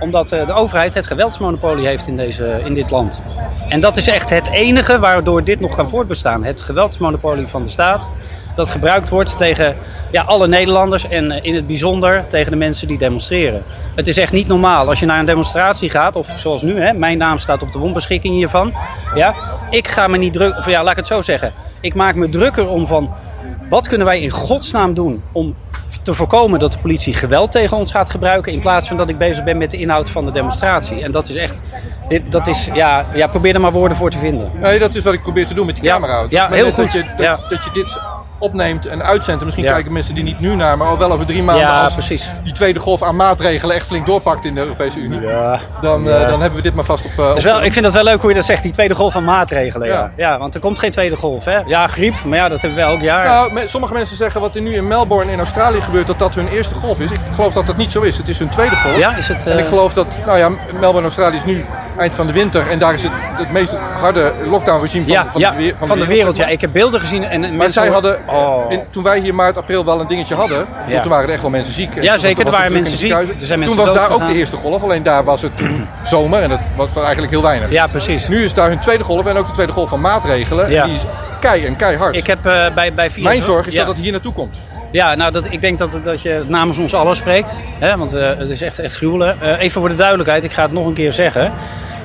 Omdat 0.00 0.32
eh, 0.32 0.46
de 0.46 0.52
overheid 0.52 0.94
het 0.94 1.06
geweldsmonopolie 1.06 1.86
heeft 1.86 2.06
in, 2.06 2.16
deze, 2.16 2.60
in 2.64 2.74
dit 2.74 2.90
land. 2.90 3.22
En 3.68 3.80
dat 3.80 3.96
is 3.96 4.08
echt 4.08 4.30
het 4.30 4.48
enige 4.48 4.98
waardoor 4.98 5.44
dit 5.44 5.60
nog 5.60 5.74
kan 5.74 5.88
voortbestaan. 5.88 6.44
Het 6.44 6.60
geweldsmonopolie 6.60 7.46
van 7.46 7.62
de 7.62 7.68
staat. 7.68 8.08
Dat 8.54 8.68
gebruikt 8.68 9.08
wordt 9.08 9.38
tegen 9.38 9.76
ja, 10.10 10.22
alle 10.22 10.48
Nederlanders 10.48 11.08
en 11.08 11.30
eh, 11.30 11.44
in 11.44 11.54
het 11.54 11.66
bijzonder 11.66 12.24
tegen 12.28 12.50
de 12.50 12.58
mensen 12.58 12.88
die 12.88 12.98
demonstreren. 12.98 13.62
Het 13.94 14.08
is 14.08 14.16
echt 14.16 14.32
niet 14.32 14.46
normaal 14.46 14.88
als 14.88 15.00
je 15.00 15.06
naar 15.06 15.18
een 15.18 15.26
demonstratie 15.26 15.90
gaat, 15.90 16.16
of 16.16 16.34
zoals 16.36 16.62
nu, 16.62 16.80
hè, 16.80 16.92
mijn 16.92 17.18
naam 17.18 17.38
staat 17.38 17.62
op 17.62 17.72
de 17.72 17.78
wonbeschikking 17.78 18.34
hiervan. 18.34 18.72
Ja, 19.14 19.34
ik 19.70 19.88
ga 19.88 20.06
me 20.06 20.18
niet 20.18 20.32
druk, 20.32 20.56
of 20.58 20.66
ja, 20.66 20.82
laat 20.82 20.90
ik 20.90 20.96
het 20.96 21.06
zo 21.06 21.22
zeggen. 21.22 21.52
Ik 21.80 21.94
maak 21.94 22.14
me 22.14 22.28
drukker 22.28 22.68
om 22.68 22.86
van 22.86 23.14
wat 23.68 23.88
kunnen 23.88 24.06
wij 24.06 24.20
in 24.20 24.30
godsnaam 24.30 24.94
doen 24.94 25.22
om 25.32 25.54
te 26.02 26.14
voorkomen 26.14 26.58
dat 26.58 26.72
de 26.72 26.78
politie 26.78 27.14
geweld 27.14 27.52
tegen 27.52 27.76
ons 27.76 27.90
gaat 27.90 28.10
gebruiken. 28.10 28.52
In 28.52 28.60
plaats 28.60 28.88
van 28.88 28.96
dat 28.96 29.08
ik 29.08 29.18
bezig 29.18 29.44
ben 29.44 29.58
met 29.58 29.70
de 29.70 29.76
inhoud 29.76 30.10
van 30.10 30.24
de 30.24 30.30
demonstratie. 30.32 31.02
En 31.02 31.10
dat 31.12 31.28
is 31.28 31.34
echt, 31.34 31.60
dit, 32.08 32.22
dat 32.32 32.46
is, 32.46 32.68
ja, 32.74 33.06
ja, 33.14 33.26
probeer 33.26 33.54
er 33.54 33.60
maar 33.60 33.72
woorden 33.72 33.96
voor 33.96 34.10
te 34.10 34.18
vinden. 34.18 34.50
Nee, 34.54 34.78
dat 34.78 34.94
is 34.94 35.04
wat 35.04 35.12
ik 35.14 35.22
probeer 35.22 35.46
te 35.46 35.54
doen 35.54 35.66
met 35.66 35.74
die 35.74 35.84
Ja. 35.84 35.92
camera. 35.92 36.26
Ja, 36.28 36.42
moment 36.42 36.62
heel 36.62 36.64
Dat 36.64 36.74
goed. 36.74 36.92
je, 36.92 37.04
dat, 37.16 37.26
Ja. 37.26 37.38
dat 37.48 37.64
je 37.64 37.70
dit 37.72 37.98
opneemt 38.42 38.86
en 38.86 39.02
uitzendt. 39.04 39.38
En 39.40 39.44
misschien 39.46 39.66
Ja. 39.66 39.72
kijken 39.72 39.92
mensen 39.92 40.14
die 40.14 40.24
niet 40.24 40.40
nu 40.40 40.54
naar, 40.54 40.76
maar 40.78 40.86
al 40.88 40.98
wel 40.98 41.12
over 41.12 41.26
drie 41.26 41.42
maanden. 41.42 41.64
Ja, 41.66 41.82
als 41.82 41.92
precies. 41.92 42.30
die 42.44 42.52
tweede 42.52 42.78
golf 42.80 43.02
aan 43.02 43.16
maatregelen 43.16 43.74
echt 43.76 43.86
flink 43.86 44.06
doorpakt 44.06 44.44
in 44.44 44.54
de 44.54 44.60
Europese 44.60 44.98
Unie. 44.98 45.20
Ja. 45.20 45.60
Dan, 45.80 46.08
eh, 46.08 46.20
dan 46.28 46.40
hebben 46.40 46.56
we 46.56 46.62
dit 46.62 46.74
maar 46.74 46.84
vast 46.84 47.04
op. 47.04 47.16
Dus 47.16 47.26
op- 47.36 47.42
wel, 47.42 47.62
ik 47.62 47.72
vind 47.72 47.84
dat 47.84 47.94
wel 47.94 48.04
leuk 48.04 48.20
hoe 48.20 48.30
je 48.30 48.36
dat 48.36 48.44
zegt, 48.44 48.62
die 48.62 48.72
tweede 48.72 48.94
golf 48.94 49.12
van 49.12 49.24
maatregelen. 49.24 49.88
Ja. 49.88 50.10
Ja. 50.16 50.38
Want 50.38 50.54
er 50.54 50.60
komt 50.60 50.78
geen 50.78 50.90
tweede 50.90 51.16
golf. 51.16 51.44
Hè? 51.44 51.58
Ja, 51.66 51.86
griep, 51.86 52.14
maar 52.24 52.38
ja, 52.38 52.48
dat 52.48 52.60
hebben 52.60 52.78
we 52.78 52.84
elk 52.84 53.00
jaar. 53.00 53.24
Nou, 53.24 53.52
me- 53.52 53.68
sommige 53.68 53.92
mensen 53.92 54.16
zeggen 54.16 54.40
wat 54.40 54.54
er 54.54 54.62
nu 54.62 54.74
in 54.74 54.88
Melbourne 54.88 55.32
in 55.32 55.38
Australië 55.38 55.80
gebeurt, 55.80 56.06
dat 56.06 56.18
dat 56.18 56.34
hun 56.34 56.48
eerste 56.48 56.74
golf 56.74 57.00
is. 57.00 57.10
Ik 57.10 57.20
geloof 57.34 57.52
dat 57.52 57.66
dat 57.66 57.76
niet 57.76 57.90
zo 57.90 58.00
is. 58.00 58.16
Het 58.16 58.28
is 58.28 58.38
hun 58.38 58.48
tweede 58.50 58.76
golf. 58.76 58.98
Ja, 58.98 59.16
is 59.16 59.28
het, 59.28 59.46
En 59.46 59.52
ik 59.58 59.64
eh, 59.64 59.68
geloof 59.68 59.92
dat, 59.94 60.06
nou 60.26 60.38
ja, 60.38 60.48
Melbourne, 60.72 61.02
Australië 61.02 61.36
is 61.36 61.44
nu 61.44 61.64
eind 61.98 62.14
van 62.14 62.26
de 62.26 62.32
winter. 62.32 62.68
En 62.70 62.78
daar 62.78 62.94
is 62.94 63.02
het 63.02 63.12
het 63.14 63.50
meest 63.52 63.74
harde 64.00 64.32
lockdown 64.46 64.80
regime 64.80 65.04
van, 65.04 65.12
ja, 65.14 65.26
van, 65.30 65.40
ja, 65.40 65.50
de, 65.50 65.56
weer- 65.56 65.74
van 65.78 65.98
de 65.98 66.06
wereld. 66.06 66.36
Ja, 66.36 66.46
ik 66.46 66.60
heb 66.60 66.70
beelden 66.72 67.00
gezien. 67.00 67.24
En, 67.24 67.40
Maar 67.40 67.50
mensen 67.50 67.72
zij 67.82 67.88
hadden, 67.88 68.18
Oh. 68.26 68.72
toen 68.90 69.02
wij 69.02 69.18
hier 69.20 69.34
maart, 69.34 69.56
april 69.56 69.84
wel 69.84 70.00
een 70.00 70.06
dingetje 70.06 70.34
hadden, 70.34 70.66
Ja. 70.88 71.00
toen 71.00 71.10
waren 71.10 71.26
er 71.26 71.32
echt 71.32 71.42
wel 71.42 71.50
mensen 71.50 71.72
ziek. 71.74 71.96
En 71.96 72.02
Ja, 72.02 72.18
zeker, 72.18 72.46
er 72.46 72.52
waren 72.52 72.72
mensen 72.72 72.96
ziek. 72.96 73.10
Er 73.12 73.26
zijn 73.38 73.58
mensen 73.58 73.76
toen 73.78 73.86
was 73.86 73.94
daar 73.96 74.10
ook 74.10 74.26
de 74.26 74.34
eerste 74.34 74.56
golf, 74.56 74.82
alleen 74.82 75.02
daar 75.02 75.24
was 75.24 75.42
het 75.42 75.56
toen 75.56 75.86
zomer 76.04 76.42
en 76.42 76.48
dat 76.48 76.60
was 76.76 76.96
eigenlijk 76.96 77.30
heel 77.30 77.42
weinig. 77.42 77.70
Ja, 77.70 77.86
precies. 77.86 78.28
Nu 78.28 78.44
is 78.44 78.54
daar 78.54 78.68
hun 78.68 78.78
tweede 78.78 79.04
golf 79.04 79.26
en 79.26 79.36
ook 79.36 79.46
de 79.46 79.52
tweede 79.52 79.72
golf 79.72 79.88
van 79.88 80.00
maatregelen. 80.00 80.70
Ja. 80.70 80.82
En 80.82 80.88
die 80.88 80.96
is 80.96 81.02
kei 81.40 81.64
en 81.64 81.76
keihard. 81.76 82.16
Ik 82.16 82.26
heb 82.26 82.46
eh, 82.46 82.74
bij, 82.74 82.94
bij 82.94 83.10
vier 83.10 83.24
Mijn 83.24 83.42
zorg 83.42 83.66
is 83.66 83.74
dat 83.74 83.86
het 83.86 83.96
hier 83.96 84.12
naartoe 84.12 84.32
komt. 84.32 84.56
Ja, 84.92 85.14
nou, 85.14 85.32
dat, 85.32 85.46
ik 85.50 85.60
denk 85.60 85.78
dat, 85.78 86.00
dat 86.04 86.22
je 86.22 86.44
namens 86.46 86.78
ons 86.78 86.94
allen 86.94 87.16
spreekt. 87.16 87.56
Hè, 87.78 87.96
want 87.96 88.12
eh, 88.12 88.38
het 88.38 88.50
is 88.50 88.62
echt, 88.62 88.78
echt 88.78 88.96
gruwelen. 88.96 89.40
Eh, 89.40 89.60
even 89.60 89.80
voor 89.80 89.88
de 89.88 89.96
duidelijkheid, 89.96 90.44
ik 90.44 90.52
ga 90.52 90.62
het 90.62 90.72
nog 90.72 90.86
een 90.86 90.94
keer 90.94 91.12
zeggen. 91.12 91.52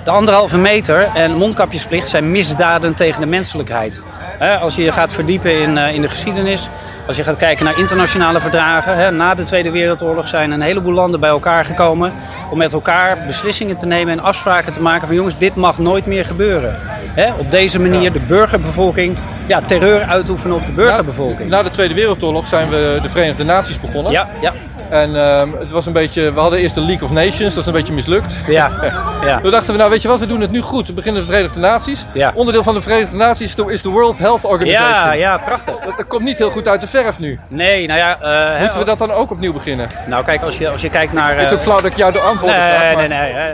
De 0.04 0.12
anderhalve 0.12 0.58
meter 0.58 1.10
en 1.14 1.36
mondkapjesplicht 1.36 2.10
zijn 2.10 2.32
misdaden 2.32 2.94
tegen 2.94 3.22
de 3.22 3.28
menselijkheid. 3.28 4.02
Hè, 4.38 4.58
als 4.58 4.76
je 4.76 4.84
je 4.84 4.92
gaat 4.92 5.14
verdiepen 5.14 5.62
in, 5.62 5.78
eh, 5.78 5.94
in 5.94 6.02
de 6.02 6.08
geschiedenis, 6.08 6.70
als 7.08 7.18
je 7.18 7.24
gaat 7.24 7.38
kijken 7.38 7.66
naar 7.66 7.80
internationale 7.80 8.40
verdragen. 8.40 8.98
Hè, 8.98 9.12
na 9.12 9.34
de 9.34 9.44
Tweede 9.44 9.72
Wereldoorlog 9.72 10.28
zijn 10.28 10.52
een 10.52 10.62
heleboel 10.62 10.94
landen 10.94 11.20
bij 11.20 11.30
elkaar 11.30 11.66
gekomen 11.66 12.14
om 12.52 12.58
met 12.58 12.74
elkaar 12.74 13.26
beslissingen 13.26 13.78
te 13.78 13.86
nemen 13.86 14.14
en 14.14 14.20
afspraken 14.20 14.72
te 14.72 14.82
maken 14.82 15.08
van 15.08 15.16
jongens, 15.16 15.38
dit 15.38 15.56
mag 15.56 15.78
nooit 15.78 16.06
meer 16.06 16.26
gebeuren. 16.26 16.80
Hè, 17.14 17.34
op 17.34 17.52
deze 17.52 17.80
manier 17.80 18.12
de 18.12 18.20
burgerbevolking, 18.20 19.18
ja, 19.48 19.62
terreur 19.62 20.02
uitoefenen 20.04 20.56
op 20.56 20.66
de 20.66 20.72
burgerbevolking. 20.72 21.50
Na, 21.50 21.58
na 21.58 21.64
de 21.64 21.70
Tweede 21.70 21.94
Wereldoorlog 21.94 22.48
zijn 22.48 22.70
we 22.70 23.00
de 23.02 23.10
Verenigde 23.10 23.44
Naties 23.44 23.80
begonnen. 23.80 24.12
Ja, 24.12 24.28
ja. 24.42 24.54
En 24.90 25.16
ehm, 25.16 25.50
het 25.60 25.72
was 25.72 25.86
een 25.86 25.94
beetje, 25.94 26.34
we 26.34 26.40
hadden 26.40 26.60
eerst 26.60 26.76
de 26.76 26.82
League 26.82 27.04
of 27.08 27.12
Nations, 27.14 27.54
dat 27.54 27.58
is 27.58 27.66
een 27.66 27.74
beetje 27.74 27.94
mislukt. 27.94 28.34
Ja, 28.48 28.72
ja. 29.26 29.40
Toen 29.42 29.52
dachten 29.52 29.72
we, 29.72 29.78
nou 29.78 29.90
weet 29.92 30.02
je 30.02 30.08
wat, 30.08 30.20
we 30.20 30.28
doen 30.28 30.42
het 30.42 30.52
nu 30.52 30.62
goed. 30.62 30.88
We 30.88 30.94
beginnen 30.94 31.22
de 31.22 31.28
Verenigde 31.28 31.60
Naties. 31.60 32.06
Ja. 32.14 32.32
Onderdeel 32.36 32.64
van 32.64 32.74
de 32.74 32.82
Verenigde 32.82 33.16
Naties 33.16 33.56
is 33.68 33.82
de 33.82 33.90
World 33.90 34.18
Health 34.18 34.44
Organization. 34.46 34.90
Ja, 34.90 35.12
ja, 35.14 35.38
prachtig. 35.38 35.74
Dat, 35.86 35.98
dat 35.98 36.08
komt 36.08 36.24
niet 36.24 36.38
heel 36.38 36.50
goed 36.50 36.68
uit 36.68 36.82
de 36.82 36.88
verf 36.88 37.20
nu. 37.20 37.40
Nee, 37.48 37.88
nou 37.88 38.00
ja... 38.00 38.20
eh, 38.54 38.60
Moeten 38.62 38.80
we 38.80 38.86
dat 38.86 38.98
dan 38.98 39.12
ook 39.12 39.32
opnieuw 39.32 39.54
beginnen? 39.54 39.88
Nou 40.08 40.24
kijk, 40.24 40.42
als 40.42 40.58
je, 40.58 40.70
als 40.70 40.82
je 40.82 40.90
kijkt 40.90 41.14
naar... 41.14 41.30
Het 41.36 41.40
is 41.46 41.46
eh, 41.46 41.54
ook 41.54 41.62
flauw 41.62 41.82
dat 41.82 41.92
ik 41.92 41.98
jou 41.98 42.12
de 42.14 42.20
antwoorden 42.20 42.60
nee, 42.60 42.70
vraag. 42.70 42.94
maar- 42.94 43.08
nee, 43.08 43.20
nee, 43.20 43.34
hè. 43.34 43.54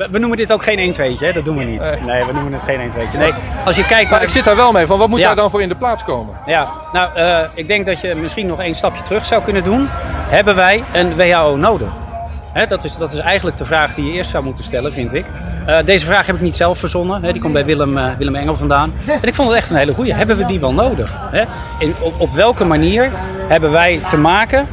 We, 0.00 0.08
we 0.10 0.18
noemen 0.18 0.36
dit 0.36 0.52
ook 0.52 0.62
geen 0.62 0.78
1 0.78 0.92
2 0.92 1.16
hè? 1.18 1.32
dat 1.32 1.44
doen 1.44 1.56
we 1.56 1.64
niet. 1.64 1.80
Nee. 1.80 2.00
Nee, 2.00 2.24
we 2.24 2.32
noemen 2.32 2.52
het 2.52 2.62
geen 2.62 2.80
1 2.80 2.90
2 2.90 3.06
Nee, 3.16 3.32
als 3.64 3.76
je 3.76 3.84
kijkt 3.84 4.10
Maar 4.10 4.22
ik 4.22 4.28
zit 4.28 4.44
daar 4.44 4.56
wel 4.56 4.72
mee, 4.72 4.86
van 4.86 4.98
wat 4.98 5.08
moet 5.08 5.18
Ja. 5.18 5.26
daar 5.26 5.36
dan 5.36 5.50
voor 5.50 5.62
in 5.62 5.68
de 5.68 5.74
plaats 5.74 6.04
komen? 6.04 6.34
Ja, 6.46 6.68
nou, 6.92 7.14
eh, 7.14 7.40
ik 7.54 7.68
denk 7.68 7.86
dat 7.86 8.00
je 8.00 8.14
misschien 8.14 8.46
nog 8.46 8.60
één 8.60 8.74
stapje 8.74 9.02
terug 9.02 9.24
zou 9.24 9.42
kunnen 9.42 9.64
doen. 9.64 9.86
Hebben 10.28 10.54
wij 10.54 10.82
een 10.92 11.16
WHO 11.16 11.56
nodig? 11.56 11.88
Hè, 12.52 12.66
dat, 12.66 12.84
is, 12.84 12.96
dat 12.96 13.12
is 13.12 13.18
eigenlijk 13.18 13.56
de 13.56 13.64
vraag 13.64 13.94
die 13.94 14.04
je 14.04 14.12
eerst 14.12 14.30
zou 14.30 14.44
moeten 14.44 14.64
stellen, 14.64 14.92
vind 14.92 15.14
ik. 15.14 15.26
Eh, 15.66 15.78
deze 15.84 16.04
vraag 16.04 16.26
heb 16.26 16.34
ik 16.34 16.42
niet 16.42 16.56
zelf 16.56 16.78
verzonnen. 16.78 17.22
Hè, 17.22 17.32
die 17.32 17.40
komt 17.40 17.52
bij 17.52 17.64
Willem, 17.64 17.98
eh, 17.98 18.04
Willem 18.18 18.36
Engel 18.36 18.56
vandaan. 18.56 18.92
En 19.06 19.28
ik 19.28 19.34
vond 19.34 19.48
het 19.48 19.58
echt 19.58 19.70
een 19.70 19.76
hele 19.76 19.94
goeie. 19.94 20.14
Hebben 20.14 20.36
we 20.36 20.44
die 20.44 20.60
wel 20.60 20.72
nodig? 20.72 21.12
In, 21.78 21.94
op, 22.00 22.20
op 22.20 22.32
welke 22.32 22.64
manier 22.64 23.10
hebben 23.48 23.70
wij 23.70 24.00
te 24.06 24.18
maken 24.18 24.66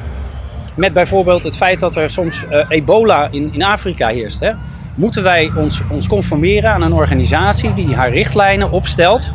met 0.76 0.94
bijvoorbeeld 0.94 1.44
het 1.44 1.58
feit 1.58 1.80
dat 1.80 1.96
er 1.96 2.10
soms 2.10 2.44
ebola 2.68 3.28
in, 3.32 3.54
in 3.54 3.64
Afrika 3.64 4.08
heerst? 4.08 4.42
Moeten 4.98 5.24
wij 5.24 5.52
ons, 5.56 5.82
ons 5.90 6.08
conformeren 6.08 6.72
aan 6.72 6.82
een 6.82 6.94
organisatie 6.94 7.74
die 7.74 7.96
haar 7.96 8.10
richtlijnen 8.10 8.72
opstelt 8.72 9.32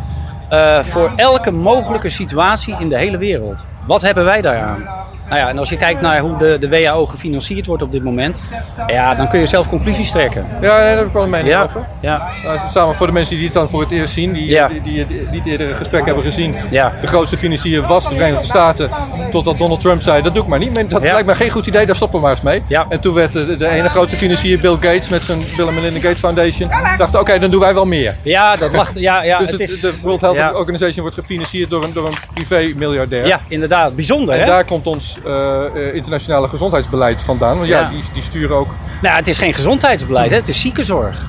eh, 0.49 0.85
voor 0.85 1.13
elke 1.17 1.51
mogelijke 1.51 2.09
situatie 2.09 2.77
in 2.79 2.89
de 2.89 2.97
hele 2.97 3.19
wereld? 3.19 3.65
Wat 3.87 4.03
hebben 4.03 4.25
wij 4.25 4.41
daaraan? 4.41 5.02
Nou 5.33 5.45
ja, 5.45 5.51
en 5.51 5.59
als 5.59 5.69
je 5.69 5.77
kijkt 5.77 6.01
naar 6.01 6.19
hoe 6.21 6.37
de, 6.39 6.57
de 6.61 6.69
WHO 6.69 7.07
gefinancierd 7.07 7.67
wordt 7.67 7.83
op 7.83 7.93
dit 7.93 8.05
moment, 8.05 8.41
ja, 8.87 9.15
dan 9.15 9.29
kun 9.29 9.39
je 9.41 9.47
zelf 9.47 9.69
conclusies 9.69 10.11
trekken. 10.11 10.47
Ja, 10.51 10.59
nee, 10.61 10.69
daar 10.87 10.97
heb 10.97 11.07
ik 11.07 11.13
wel 11.13 11.23
een 11.23 11.31
mening 11.31 11.49
Ja, 11.49 11.63
over. 11.63 11.87
ja, 12.01 12.29
Nou, 12.45 12.59
samen 12.69 12.97
voor 12.97 13.07
de 13.07 13.13
mensen 13.13 13.37
die 13.37 13.45
het 13.45 13.55
dan 13.55 13.69
voor 13.69 13.81
het 13.81 13.91
eerst 13.91 14.15
zien, 14.15 14.33
die, 14.33 14.47
Ja. 14.49 14.69
die, 14.69 14.81
die, 14.83 15.07
die 15.07 15.27
niet 15.31 15.47
eerder 15.47 15.71
een 15.71 15.77
gesprek 15.77 16.05
hebben 16.07 16.25
gezien. 16.25 16.55
Ja. 16.71 16.93
De 17.01 17.07
grootste 17.07 17.37
financier 17.37 17.83
was 17.87 18.09
de 18.09 18.15
Verenigde 18.15 18.47
Staten, 18.47 18.91
totdat 19.31 19.59
Donald 19.59 19.81
Trump 19.81 20.03
zei, 20.03 20.23
dat 20.23 20.35
doe 20.35 20.43
ik 20.43 20.49
maar 20.49 20.59
niet. 20.59 20.91
Dat 20.91 21.03
lijkt 21.03 21.27
me 21.27 21.35
geen 21.35 21.51
goed 21.51 21.67
idee, 21.67 21.87
daar 21.87 21.97
stoppen 21.97 22.19
we 22.19 22.25
maar 22.25 22.35
eens 22.35 22.43
mee. 22.45 22.63
Ja. 22.67 22.87
En 22.89 23.01
toen 23.01 23.15
werd 23.15 23.33
de, 23.33 23.57
de 23.57 23.69
ene 23.69 23.89
grote 23.89 24.17
financier, 24.17 24.61
Bill 24.61 24.73
Gates, 24.81 25.09
met 25.09 25.23
zijn 25.23 25.39
Bill 25.57 25.67
and 25.67 25.75
Melinda 25.75 26.01
Gates 26.01 26.19
Foundation, 26.21 26.71
dacht 26.99 27.15
oké, 27.19 27.39
dan 27.39 27.51
doen 27.51 27.61
wij 27.61 27.75
wel 27.75 27.87
meer. 27.87 28.17
ja, 28.23 28.57
dat 28.57 28.73
lacht. 28.73 28.99
Ja, 28.99 29.23
ja, 29.23 29.39
dus 29.39 29.51
het 29.51 29.61
het- 29.61 29.71
is, 29.71 29.81
de 29.81 29.93
World 30.03 30.21
Health. 30.21 30.55
Organization 30.59 31.01
wordt 31.01 31.15
gefinancierd 31.17 31.71
door 31.71 31.85
een, 31.85 31.93
door 31.93 32.07
een 32.07 32.15
privé-miljardair. 32.35 33.27
ja, 33.27 33.41
inderdaad. 33.49 33.95
Bijzonder, 33.97 34.35
En 34.35 34.41
hè? 34.41 34.47
daar 34.47 34.65
komt 34.65 34.87
ons 34.87 35.19
eh, 35.27 35.65
eh, 35.67 35.95
internationale 35.95 36.49
gezondheidsbeleid 36.49 37.23
vandaan. 37.23 37.57
Want 37.57 37.69
ja, 37.69 37.81
Ja. 37.81 37.89
die, 37.89 38.05
die 38.13 38.23
sturen 38.23 38.57
ook. 38.57 38.69
Nou, 39.03 39.17
het 39.17 39.29
is 39.29 39.39
geen 39.39 39.55
gezondheidsbeleid, 39.55 40.31
hè? 40.31 40.37
het 40.37 40.49
is 40.49 40.61
ziekenzorg. 40.61 41.27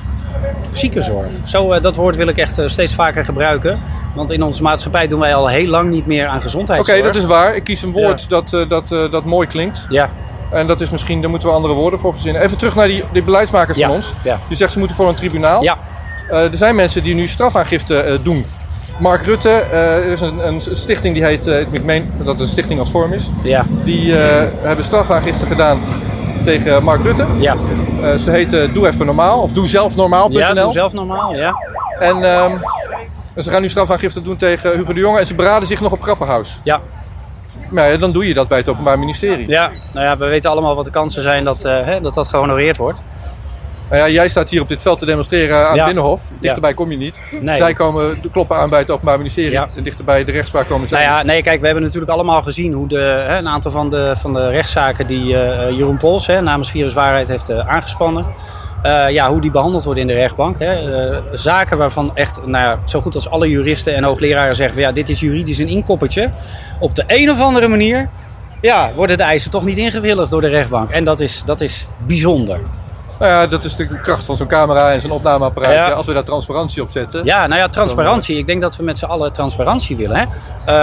Ziekenzorg. 0.72 1.26
Zo, 1.44 1.72
eh, 1.72 1.82
dat 1.82 1.96
woord 1.96 2.16
wil 2.16 2.28
ik 2.28 2.36
echt 2.38 2.60
steeds 2.66 2.94
vaker 2.94 3.24
gebruiken. 3.24 3.80
Want 4.14 4.30
in 4.30 4.42
onze 4.42 4.62
maatschappij 4.62 5.08
doen 5.08 5.20
wij 5.20 5.34
al 5.34 5.48
heel 5.48 5.68
lang 5.68 5.90
niet 5.90 6.06
meer 6.06 6.26
aan 6.26 6.34
Oké, 6.34 6.42
gezondheidszorg. 6.42 7.02
dat 7.02 7.14
is 7.16 7.24
waar. 7.26 7.54
Ik 7.56 7.64
kies 7.64 7.82
een 7.82 7.92
woord 7.92 8.26
Ja. 8.28 8.40
dat, 8.42 8.68
dat, 8.68 8.88
dat 9.10 9.24
mooi 9.24 9.46
klinkt. 9.46 9.86
Ja, 9.88 10.08
En 10.50 10.66
dat 10.66 10.80
is 10.80 10.90
misschien, 10.90 11.20
daar 11.20 11.30
moeten 11.30 11.48
we 11.48 11.54
andere 11.54 11.74
woorden 11.74 12.00
voor 12.00 12.12
verzinnen. 12.12 12.42
Even 12.42 12.56
terug 12.58 12.74
naar 12.74 12.86
die, 12.86 13.04
die 13.12 13.22
beleidsmakers 13.22 13.78
Ja, 13.78 13.86
van 13.86 13.94
ons. 13.96 14.12
ja. 14.24 14.38
Je 14.48 14.54
zegt 14.54 14.72
ze 14.72 14.78
moeten 14.78 14.96
voor 14.96 15.08
een 15.08 15.14
tribunaal. 15.14 15.62
ja, 15.62 15.78
er 16.28 16.56
zijn 16.56 16.74
mensen 16.74 17.02
die 17.02 17.14
nu 17.14 17.28
strafaangifte 17.28 18.18
doen. 18.22 18.46
Mark 18.98 19.24
Rutte, 19.24 19.48
eh, 19.48 19.96
er 19.96 20.12
is 20.12 20.20
een, 20.20 20.46
een 20.46 20.60
stichting 20.60 21.14
die 21.14 21.24
heet, 21.24 21.46
eh, 21.46 21.60
ik 21.60 21.84
meen 21.84 22.12
dat 22.18 22.26
het 22.26 22.40
een 22.40 22.46
stichting 22.46 22.80
als 22.80 22.90
vorm 22.90 23.12
is. 23.12 23.30
ja, 23.42 23.66
Die 23.84 24.18
eh, 24.18 24.46
hebben 24.62 24.84
strafaangifte 24.84 25.46
gedaan 25.46 25.80
tegen 26.44 26.82
Mark 26.84 27.02
Rutte. 27.02 27.26
ja. 27.38 27.56
Ze 28.20 28.30
heet 28.30 28.74
Doe 28.74 28.86
Even 28.88 29.06
Normaal 29.06 29.40
of 29.40 29.52
Doe 29.52 29.66
Zelf 29.66 29.96
Normaal.nl. 29.96 30.38
Ja, 30.38 30.54
doe 30.54 30.72
zelf 30.72 30.92
normaal, 30.92 31.34
ja. 31.34 31.54
En 31.98 32.22
ehm, 32.22 32.56
ze 33.36 33.50
gaan 33.50 33.62
nu 33.62 33.68
strafaangifte 33.68 34.22
doen 34.22 34.36
tegen 34.36 34.76
Hugo 34.76 34.92
de 34.92 35.00
Jonge 35.00 35.18
en 35.18 35.26
ze 35.26 35.34
beraden 35.34 35.68
zich 35.68 35.80
nog 35.80 35.92
op 35.92 36.02
Grappenhuis. 36.02 36.60
Ja, 36.64 36.80
Nou 37.70 37.90
ja, 37.90 37.96
dan 37.96 38.12
doe 38.12 38.28
je 38.28 38.34
dat 38.34 38.48
bij 38.48 38.58
het 38.58 38.68
Openbaar 38.68 38.98
Ministerie. 38.98 39.48
ja. 39.48 39.70
Nou 39.92 40.06
ja, 40.06 40.16
we 40.16 40.26
weten 40.26 40.50
allemaal 40.50 40.74
wat 40.74 40.84
de 40.84 40.90
kansen 40.90 41.22
zijn 41.22 41.44
dat 41.44 41.62
hè, 41.62 42.00
dat, 42.00 42.14
dat 42.14 42.28
gehonoreerd 42.28 42.76
wordt. 42.76 43.02
Nou 43.90 44.02
ja, 44.02 44.08
jij 44.08 44.28
staat 44.28 44.50
hier 44.50 44.60
op 44.60 44.68
dit 44.68 44.82
veld 44.82 44.98
te 44.98 45.06
demonstreren 45.06 45.56
aan 45.56 45.62
Ja. 45.74 45.84
het 45.84 45.84
Binnenhof. 45.94 46.30
Dichterbij 46.40 46.74
kom 46.74 46.90
je 46.90 46.96
niet. 46.96 47.20
Nee. 47.40 47.56
Zij 47.56 47.72
komen 47.72 48.22
de 48.22 48.30
kloppen 48.30 48.56
aan 48.56 48.70
bij 48.70 48.78
het 48.78 48.90
Openbaar 48.90 49.16
Ministerie. 49.18 49.50
Ja. 49.50 49.68
En 49.76 49.82
dichterbij 49.82 50.24
de 50.24 50.32
rechtspraak 50.32 50.68
komen 50.68 50.88
zij. 50.88 51.04
Nou 51.04 51.16
ja, 51.16 51.22
nee, 51.22 51.42
kijk, 51.42 51.60
we 51.60 51.66
hebben 51.66 51.84
natuurlijk 51.84 52.12
allemaal 52.12 52.42
gezien 52.42 52.72
hoe 52.72 52.88
de, 52.88 52.98
hè, 53.28 53.36
een 53.36 53.48
aantal 53.48 53.70
van 53.70 53.90
de, 53.90 54.14
van 54.18 54.34
de 54.34 54.48
rechtszaken 54.48 55.06
die 55.06 55.36
eh, 55.38 55.70
Jeroen 55.76 55.96
Pols 55.96 56.26
hè, 56.26 56.40
namens 56.40 56.70
Viruswaarheid 56.70 57.28
heeft 57.28 57.48
eh, 57.48 57.68
aangespannen. 57.68 58.26
eh, 58.82 59.10
ja, 59.10 59.28
hoe 59.30 59.40
die 59.40 59.50
behandeld 59.50 59.84
worden 59.84 60.02
in 60.02 60.08
de 60.08 60.14
rechtbank. 60.20 60.56
Hè. 60.58 60.76
Zaken 61.36 61.78
waarvan 61.78 62.10
echt, 62.14 62.46
nou 62.46 62.64
ja, 62.64 62.78
zo 62.84 63.00
goed 63.00 63.14
als 63.14 63.28
alle 63.28 63.48
juristen 63.50 63.94
en 63.94 64.04
hoogleraren 64.04 64.56
zeggen: 64.56 64.80
ja, 64.80 64.92
dit 64.92 65.08
is 65.08 65.20
juridisch 65.20 65.58
een 65.58 65.68
inkoppertje. 65.68 66.30
Op 66.80 66.94
de 66.94 67.04
een 67.06 67.30
of 67.30 67.40
andere 67.40 67.68
manier 67.68 68.08
ja, 68.60 68.92
worden 68.94 69.16
de 69.18 69.22
eisen 69.24 69.50
toch 69.50 69.64
niet 69.64 69.76
ingewilligd 69.76 70.30
door 70.30 70.40
de 70.40 70.48
rechtbank. 70.48 70.90
En 70.90 71.04
dat 71.04 71.20
is, 71.20 71.42
dat 71.46 71.60
is 71.60 71.86
bijzonder. 72.06 72.60
Nou 73.18 73.30
ja, 73.30 73.46
dat 73.46 73.64
is 73.64 73.76
de 73.76 74.00
kracht 74.00 74.24
van 74.24 74.36
zo'n 74.36 74.46
camera 74.46 74.92
en 74.92 75.00
zo'n 75.00 75.10
opnameapparaat. 75.10 75.72
Ja. 75.72 75.90
Als 75.90 76.06
we 76.06 76.12
daar 76.12 76.24
transparantie 76.24 76.82
op 76.82 76.90
zetten. 76.90 77.24
Ja, 77.24 77.46
nou 77.46 77.60
ja, 77.60 77.68
transparantie. 77.68 78.36
Ik 78.36 78.46
denk 78.46 78.62
dat 78.62 78.76
we 78.76 78.82
met 78.82 78.98
z'n 78.98 79.04
allen 79.04 79.32
transparantie 79.32 79.96
willen. 79.96 80.16
Hè? 80.16 80.24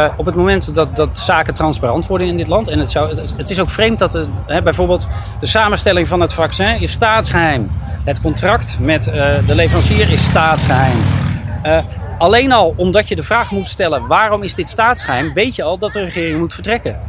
Eh, 0.05 0.13
op 0.17 0.25
het 0.25 0.35
moment 0.35 0.75
dat, 0.75 0.95
dat 0.95 1.17
zaken 1.17 1.53
transparant 1.53 2.07
worden 2.07 2.27
in 2.27 2.37
dit 2.37 2.47
land. 2.47 2.67
En 2.67 2.79
het, 2.79 2.91
zou, 2.91 3.09
het, 3.09 3.33
het 3.37 3.49
is 3.49 3.59
ook 3.59 3.69
vreemd 3.69 3.99
dat 3.99 4.11
de, 4.11 4.27
hè, 4.45 4.61
bijvoorbeeld 4.61 5.07
de 5.39 5.45
samenstelling 5.45 6.07
van 6.07 6.19
het 6.19 6.33
vaccin 6.33 6.81
is 6.81 6.91
staatsgeheim. 6.91 7.71
Het 8.03 8.21
contract 8.21 8.77
met 8.79 9.07
eh, 9.07 9.47
de 9.47 9.55
leverancier 9.55 10.11
is 10.11 10.23
staatsgeheim. 10.23 10.97
Eh, 11.63 11.77
alleen 12.17 12.51
al 12.51 12.73
omdat 12.77 13.07
je 13.07 13.15
de 13.15 13.23
vraag 13.23 13.51
moet 13.51 13.69
stellen 13.69 14.07
waarom 14.07 14.43
is 14.43 14.55
dit 14.55 14.69
staatsgeheim, 14.69 15.33
weet 15.33 15.55
je 15.55 15.63
al 15.63 15.77
dat 15.77 15.93
de 15.93 15.99
regering 15.99 16.39
moet 16.39 16.53
vertrekken. 16.53 16.99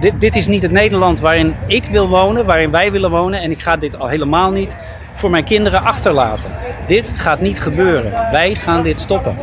Dit, 0.00 0.20
dit 0.20 0.34
is 0.34 0.46
niet 0.46 0.62
het 0.62 0.72
Nederland 0.72 1.20
waarin 1.20 1.54
ik 1.66 1.84
wil 1.84 2.08
wonen, 2.08 2.44
waarin 2.44 2.70
wij 2.70 2.92
willen 2.92 3.10
wonen. 3.10 3.40
En 3.40 3.50
ik 3.50 3.60
ga 3.60 3.76
dit 3.76 3.98
al 3.98 4.08
helemaal 4.08 4.50
niet 4.50 4.76
voor 5.12 5.30
mijn 5.30 5.44
kinderen 5.44 5.82
achterlaten. 5.82 6.46
Dit 6.86 7.12
gaat 7.16 7.40
niet 7.40 7.60
gebeuren. 7.60 8.12
Wij 8.30 8.54
gaan 8.54 8.82
dit 8.82 9.00
stoppen. 9.00 9.36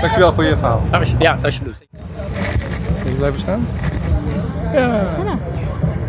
Dankjewel 0.00 0.34
voor 0.34 0.44
je 0.44 0.58
verhaal. 0.58 0.82
Ja, 1.18 1.38
alsjeblieft. 1.44 1.86
Wil 3.02 3.10
je 3.12 3.16
blijven 3.16 3.40
staan? 3.40 3.66
Ja. 4.72 5.00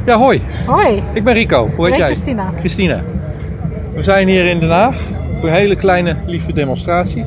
Ja, 0.05 0.17
hoi. 0.17 0.41
Hoi, 0.65 1.03
Ik 1.13 1.23
ben 1.23 1.33
Rico. 1.33 1.69
Hoe 1.75 1.85
heet 1.85 1.85
ik 1.85 1.89
ben 1.89 1.97
jij? 1.97 2.05
Christina. 2.05 2.51
Christina. 2.57 3.01
We 3.93 4.03
zijn 4.03 4.27
hier 4.27 4.45
in 4.45 4.59
Den 4.59 4.69
Haag 4.69 4.95
op 5.37 5.43
een 5.43 5.51
hele 5.51 5.75
kleine, 5.75 6.15
lieve 6.25 6.53
demonstratie. 6.53 7.25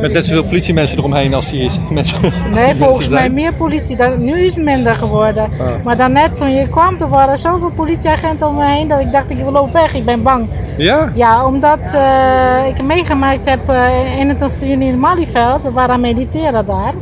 Met 0.00 0.12
net 0.12 0.26
zoveel 0.26 0.44
politiemensen 0.44 0.98
eromheen 0.98 1.34
als 1.34 1.50
hier 1.50 1.70
mensen. 1.90 2.22
als 2.22 2.32
hier 2.34 2.50
Nee, 2.50 2.74
volgens 2.74 3.08
mij 3.08 3.30
meer 3.30 3.54
politie. 3.54 3.96
Dat, 3.96 4.18
nu 4.18 4.40
is 4.40 4.54
het 4.54 4.64
minder 4.64 4.94
geworden. 4.94 5.44
Ah. 5.44 5.84
Maar 5.84 5.96
daarnet 5.96 6.36
toen 6.36 6.54
je 6.54 6.68
kwam, 6.68 6.96
er 7.00 7.08
waren 7.08 7.36
zoveel 7.36 7.70
politieagenten 7.70 8.46
om 8.46 8.54
me 8.54 8.66
heen 8.66 8.88
dat 8.88 9.00
ik 9.00 9.12
dacht 9.12 9.30
ik 9.30 9.38
loop 9.38 9.72
weg, 9.72 9.94
ik 9.94 10.04
ben 10.04 10.22
bang. 10.22 10.48
Ja? 10.76 11.12
Ja, 11.14 11.46
omdat 11.46 11.94
eh, 11.94 12.66
ik 12.68 12.82
meegemaakt 12.82 13.48
heb 13.48 13.68
eh 13.68 14.18
21 14.18 14.68
juni 14.68 14.86
in 14.86 14.98
Malieveld, 14.98 15.62
we 15.62 15.70
waren 15.70 15.94
aan 15.94 16.00
mediteren 16.00 16.66
daar. 16.66 16.94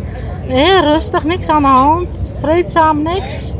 Heel 0.46 0.80
rustig, 0.80 1.24
niks 1.24 1.48
aan 1.48 1.62
de 1.62 1.68
hand, 1.68 2.34
vreedzaam, 2.40 3.02
niks. 3.02 3.54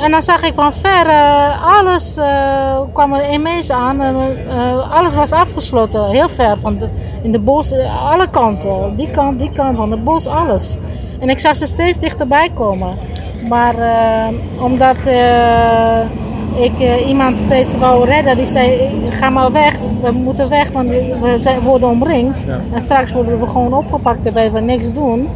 En 0.00 0.10
dan 0.10 0.22
zag 0.22 0.42
ik 0.42 0.54
van 0.54 0.72
ver, 0.72 1.06
eh, 1.06 1.78
alles 1.78 2.16
eh, 2.16 2.80
kwam 2.92 3.12
er 3.12 3.32
ineens 3.32 3.70
aan. 3.70 4.00
eh, 4.00 4.92
alles 4.92 5.14
was 5.14 5.32
afgesloten, 5.32 6.10
heel 6.10 6.28
ver 6.28 6.58
van 6.58 6.78
de, 6.78 6.88
in 7.22 7.32
de 7.32 7.38
bos, 7.38 7.72
alle 7.88 8.30
kanten. 8.30 8.96
Die 8.96 9.10
kant, 9.10 9.38
die 9.38 9.50
kant 9.50 9.76
van 9.76 9.90
het 9.90 10.04
bos, 10.04 10.26
alles. 10.26 10.76
En 11.18 11.28
ik 11.28 11.38
zag 11.38 11.56
ze 11.56 11.66
steeds 11.66 11.98
dichterbij 11.98 12.50
komen. 12.54 12.88
Maar 13.48 13.74
omdat 14.60 14.96
ik 16.54 17.04
iemand 17.06 17.38
steeds 17.38 17.76
wou 17.76 18.04
redden, 18.04 18.36
die 18.36 18.46
zei: 18.46 18.90
Ga 19.10 19.30
maar 19.30 19.52
weg, 19.52 19.78
we 20.02 20.10
moeten 20.10 20.48
weg, 20.48 20.70
want 20.72 20.90
we 20.90 21.34
zijn, 21.38 21.60
worden 21.60 21.88
omringd. 21.88 22.46
En 22.72 22.80
straks 22.80 23.12
worden 23.12 23.40
we 23.40 23.46
gewoon 23.46 23.72
opgepakt 23.74 24.22
terwijl 24.22 24.50
we 24.50 24.60
niks 24.60 24.92
doen. 24.92 25.28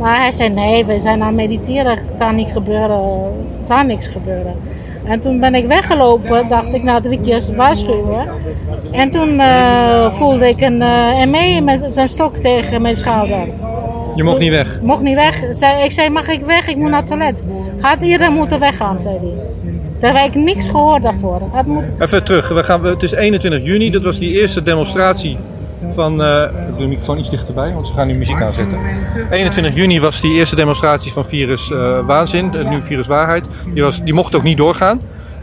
Maar 0.00 0.20
hij 0.20 0.32
zei: 0.32 0.48
Nee, 0.48 0.84
we 0.84 0.98
zijn 0.98 1.20
aan 1.20 1.26
het 1.26 1.36
mediteren, 1.36 1.98
kan 2.18 2.34
niet 2.34 2.50
gebeuren, 2.50 3.00
er 3.58 3.64
zal 3.64 3.82
niks 3.82 4.08
gebeuren. 4.08 4.54
En 5.04 5.20
toen 5.20 5.40
ben 5.40 5.54
ik 5.54 5.66
weggelopen, 5.66 6.48
dacht 6.48 6.74
ik 6.74 6.82
na 6.82 7.00
drie 7.00 7.20
keer 7.20 7.42
waarschuwen. 7.56 8.28
En 8.92 9.10
toen 9.10 9.38
eh, 9.38 10.10
voelde 10.10 10.48
ik 10.48 10.60
een 10.60 10.80
uh, 10.80 11.24
ME 11.24 11.60
met 11.60 11.92
zijn 11.92 12.08
stok 12.08 12.36
tegen 12.36 12.82
mijn 12.82 12.94
schouder. 12.94 13.46
Je 14.14 14.22
mocht 14.22 14.38
niet 14.38 14.50
weg. 14.50 14.80
Mocht 14.82 15.02
niet 15.02 15.14
weg. 15.14 15.44
Zei, 15.50 15.84
ik 15.84 15.90
zei, 15.90 16.08
mag 16.08 16.28
ik 16.28 16.40
weg? 16.40 16.68
Ik 16.68 16.76
moet 16.76 16.90
naar 16.90 16.98
het 16.98 17.06
toilet. 17.06 17.44
Had 17.80 18.02
iedereen 18.02 18.32
moeten 18.32 18.58
weggaan, 18.58 19.00
zei 19.00 19.18
hij. 19.20 19.34
Daar 19.98 20.22
heb 20.22 20.34
ik 20.34 20.42
niks 20.42 20.68
gehoord 20.68 21.02
daarvoor. 21.02 21.40
Even 21.98 22.24
terug. 22.24 22.48
We 22.48 22.62
gaan, 22.62 22.84
het 22.84 23.02
is 23.02 23.12
21 23.12 23.64
juni. 23.64 23.90
Dat 23.90 24.04
was 24.04 24.18
die 24.18 24.40
eerste 24.40 24.62
demonstratie 24.62 25.36
van, 25.88 26.20
uh, 26.20 26.42
ik 26.42 26.68
doe 26.68 26.78
de 26.78 26.86
microfoon 26.86 27.18
iets 27.18 27.30
dichterbij, 27.30 27.72
want 27.72 27.86
ze 27.86 27.92
gaan 27.92 28.06
nu 28.06 28.14
muziek 28.14 28.42
aanzetten. 28.42 28.78
21 29.30 29.74
juni 29.74 30.00
was 30.00 30.20
die 30.20 30.32
eerste 30.32 30.56
demonstratie 30.56 31.12
van 31.12 31.24
Virus 31.24 31.70
uh, 31.70 31.98
Waanzin, 32.06 32.50
nu 32.68 32.82
Virus 32.82 33.06
Waarheid. 33.06 33.46
Die, 33.74 33.82
was, 33.82 34.02
die 34.02 34.14
mocht 34.14 34.34
ook 34.34 34.42
niet 34.42 34.56
doorgaan. 34.56 35.00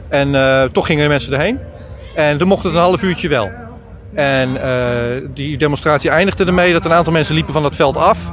En 0.09 0.33
uh, 0.33 0.63
toch 0.63 0.85
gingen 0.85 1.03
de 1.03 1.09
mensen 1.09 1.33
erheen. 1.33 1.59
En 2.15 2.37
toen 2.37 2.47
mocht 2.47 2.63
het 2.63 2.73
een 2.73 2.79
half 2.79 3.03
uurtje 3.03 3.27
wel. 3.27 3.49
En 4.13 4.57
die 5.33 5.57
demonstratie 5.57 6.09
eindigde 6.09 6.45
ermee 6.45 6.73
dat 6.73 6.85
een 6.85 6.93
aantal 6.93 7.13
mensen 7.13 7.35
liepen 7.35 7.53
van 7.53 7.63
dat 7.63 7.75
veld 7.75 7.97
af. 7.97 8.31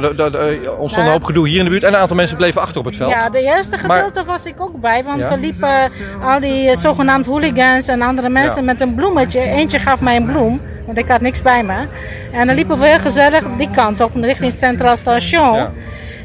Nou, 0.00 0.34
er 0.34 0.76
ontstond 0.76 1.06
een 1.06 1.12
hoop 1.12 1.24
gedoe 1.24 1.48
hier 1.48 1.58
in 1.58 1.64
de 1.64 1.70
buurt 1.70 1.82
en 1.82 1.92
een 1.92 2.00
aantal 2.00 2.16
mensen 2.16 2.36
bleven 2.36 2.60
achter 2.60 2.78
op 2.78 2.84
het 2.84 2.96
veld. 2.96 3.10
Ja, 3.10 3.30
de 3.30 3.42
eerste 3.42 3.78
gedeelte 3.78 4.14
maar, 4.14 4.24
was 4.24 4.46
ik 4.46 4.60
ook 4.60 4.80
bij, 4.80 5.04
want 5.04 5.20
ja? 5.20 5.28
we 5.28 5.38
liepen 5.38 5.90
al 6.22 6.40
die 6.40 6.76
zogenaamde 6.76 7.30
hooligans 7.30 7.88
en 7.88 8.02
andere 8.02 8.28
mensen 8.28 8.60
ja. 8.60 8.66
met 8.66 8.80
een 8.80 8.94
bloemetje. 8.94 9.40
Eentje 9.40 9.78
gaf 9.78 10.00
mij 10.00 10.16
een 10.16 10.26
bloem, 10.26 10.60
want 10.86 10.98
ik 10.98 11.08
had 11.08 11.20
niks 11.20 11.42
bij 11.42 11.62
me. 11.62 11.86
En 12.32 12.46
dan 12.46 12.56
liepen 12.56 12.78
we 12.78 12.88
heel 12.88 12.98
gezellig 12.98 13.44
die 13.56 13.70
kant 13.70 14.00
op, 14.00 14.10
richting 14.14 14.52
Centraal 14.52 14.96
Station. 14.96 15.54
Ja. 15.54 15.72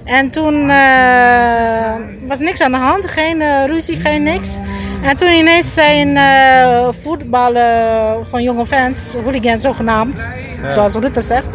En 0.08 0.30
toen 0.30 0.70
uh, 0.70 1.94
was 2.28 2.40
niks 2.40 2.62
aan 2.62 2.72
de 2.72 2.78
hand, 2.78 3.08
geen 3.08 3.42
uh, 3.42 3.66
ruzie, 3.66 3.96
geen 3.96 4.24
niks. 4.24 4.60
En 5.02 5.18
toen 5.18 5.30
ineens 5.30 5.74
zijn 5.74 6.08
uh, 6.08 6.88
voetballen, 7.02 8.26
zo'n 8.26 8.44
jonge 8.44 8.66
vent, 8.66 9.16
hooligan 9.24 9.58
zogenaamd, 9.58 10.34
ja. 10.62 10.72
zoals 10.72 10.96
Rutte 10.96 11.22
zegt, 11.22 11.46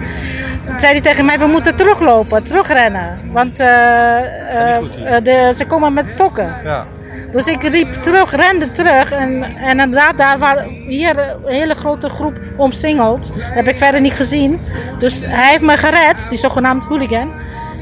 zei 0.76 0.92
hij 0.92 1.00
tegen 1.00 1.24
mij: 1.24 1.38
We 1.38 1.46
moeten 1.46 1.76
teruglopen, 1.76 2.44
terugrennen. 2.44 3.18
Want 3.32 3.56
de, 3.56 5.52
ze 5.54 5.64
komen 5.66 5.92
met 5.92 6.10
stokken. 6.10 6.54
Ja. 6.64 6.86
Dus 7.30 7.46
ik 7.46 7.62
riep 7.62 7.92
terug, 7.92 8.34
rende 8.34 8.70
terug. 8.70 9.12
En, 9.12 9.42
en 9.42 9.80
inderdaad, 9.80 10.18
daar 10.18 10.38
waren 10.38 10.68
hier 10.68 11.18
een 11.18 11.52
hele 11.52 11.74
grote 11.74 12.08
groep 12.08 12.40
omsingeld. 12.56 13.26
Dat 13.26 13.54
heb 13.54 13.68
ik 13.68 13.76
verder 13.76 14.00
niet 14.00 14.12
gezien. 14.12 14.60
Dus 14.98 15.22
hij 15.26 15.50
heeft 15.50 15.62
me 15.62 15.76
gered, 15.76 16.26
die 16.28 16.38
zogenaamde 16.38 16.86
hooligan. 16.86 17.30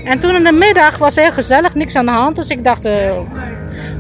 En 0.04 0.18
toen 0.18 0.34
in 0.34 0.44
de 0.44 0.52
middag 0.52 0.98
was 0.98 1.14
heel 1.14 1.32
gezellig, 1.32 1.74
niks 1.74 1.96
aan 1.96 2.06
de 2.06 2.12
hand. 2.12 2.36
Dus 2.36 2.48
ik 2.48 2.64
dacht, 2.64 2.86
uh, 2.86 3.20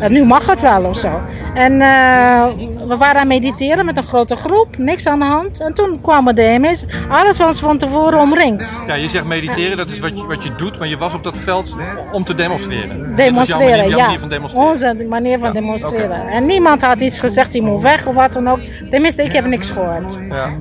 nu 0.08 0.24
mag 0.24 0.46
het 0.46 0.60
wel 0.60 0.84
of 0.84 0.96
zo. 0.96 1.20
En 1.54 1.72
uh, 1.72 2.46
we 2.86 2.96
waren 2.96 3.20
aan 3.20 3.26
mediteren 3.26 3.84
met 3.84 3.96
een 3.96 4.02
grote 4.02 4.36
groep, 4.36 4.78
niks 4.78 5.06
aan 5.06 5.18
de 5.18 5.24
hand. 5.24 5.60
En 5.60 5.74
toen 5.74 6.00
kwamen 6.00 6.34
de 6.34 6.56
MS. 6.60 6.86
Alles 7.08 7.38
was 7.38 7.60
van 7.60 7.78
tevoren 7.78 8.18
omringd. 8.18 8.80
Ja, 8.86 8.94
je 8.94 9.08
zegt 9.08 9.24
mediteren, 9.24 9.76
dat 9.76 9.88
is 9.90 9.98
wat 9.98 10.18
je, 10.18 10.26
wat 10.26 10.42
je 10.42 10.54
doet, 10.54 10.78
maar 10.78 10.88
je 10.88 10.96
was 10.96 11.14
op 11.14 11.24
dat 11.24 11.38
veld 11.38 11.76
om 12.12 12.24
te 12.24 12.34
demonstreren. 12.34 13.16
Demonstreren, 13.16 13.76
manier, 13.76 13.96
ja. 13.96 14.04
Manier 14.04 14.18
van 14.18 14.28
demonstreren. 14.28 14.68
Onze 14.68 15.06
manier 15.08 15.38
van 15.38 15.48
ja. 15.48 15.54
demonstreren. 15.54 16.20
Okay. 16.20 16.32
En 16.32 16.46
niemand 16.46 16.82
had 16.82 17.00
iets 17.00 17.18
gezegd, 17.18 17.52
die 17.52 17.62
moet 17.62 17.82
weg 17.82 18.06
of 18.06 18.14
wat 18.14 18.32
dan 18.32 18.48
ook. 18.48 18.60
Tenminste, 18.90 19.22
ik 19.22 19.32
heb 19.32 19.44
niks 19.44 19.70
gehoord. 19.70 20.18
Ja. 20.30 20.52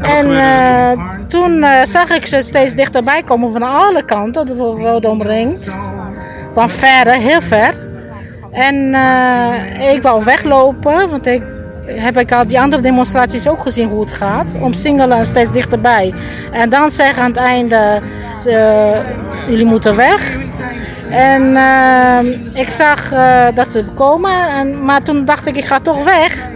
En 0.00 0.30
uh, 0.30 1.26
toen 1.28 1.56
uh, 1.56 1.82
zag 1.82 2.10
ik 2.10 2.26
ze 2.26 2.40
steeds 2.40 2.74
dichterbij 2.74 3.22
komen 3.22 3.52
van 3.52 3.62
alle 3.62 4.04
kanten. 4.04 4.46
Dat 4.46 4.56
we 4.56 4.82
werden 4.82 5.10
omringd. 5.10 5.78
Van 6.54 6.70
verre, 6.70 7.18
heel 7.18 7.40
ver. 7.40 7.86
En 8.56 8.74
uh, 8.94 9.92
ik 9.92 10.02
wou 10.02 10.24
weglopen, 10.24 11.10
want 11.10 11.26
ik 11.26 11.42
heb 11.86 12.18
ik 12.18 12.32
al 12.32 12.46
die 12.46 12.60
andere 12.60 12.82
demonstraties 12.82 13.48
ook 13.48 13.62
gezien 13.62 13.88
hoe 13.88 14.00
het 14.00 14.12
gaat. 14.12 14.56
Omsingelen 14.60 15.24
steeds 15.24 15.52
dichterbij. 15.52 16.14
En 16.50 16.68
dan 16.68 16.90
zeggen 16.90 17.22
aan 17.22 17.28
het 17.28 17.38
einde, 17.38 18.00
uh, 18.46 18.98
jullie 19.48 19.64
moeten 19.64 19.96
weg. 19.96 20.38
En 21.10 21.42
uh, 21.42 22.60
ik 22.60 22.70
zag 22.70 23.12
uh, 23.12 23.46
dat 23.54 23.72
ze 23.72 23.84
komen, 23.94 24.48
en, 24.48 24.84
maar 24.84 25.02
toen 25.02 25.24
dacht 25.24 25.46
ik, 25.46 25.56
ik 25.56 25.64
ga 25.64 25.80
toch 25.80 26.04
weg. 26.04 26.48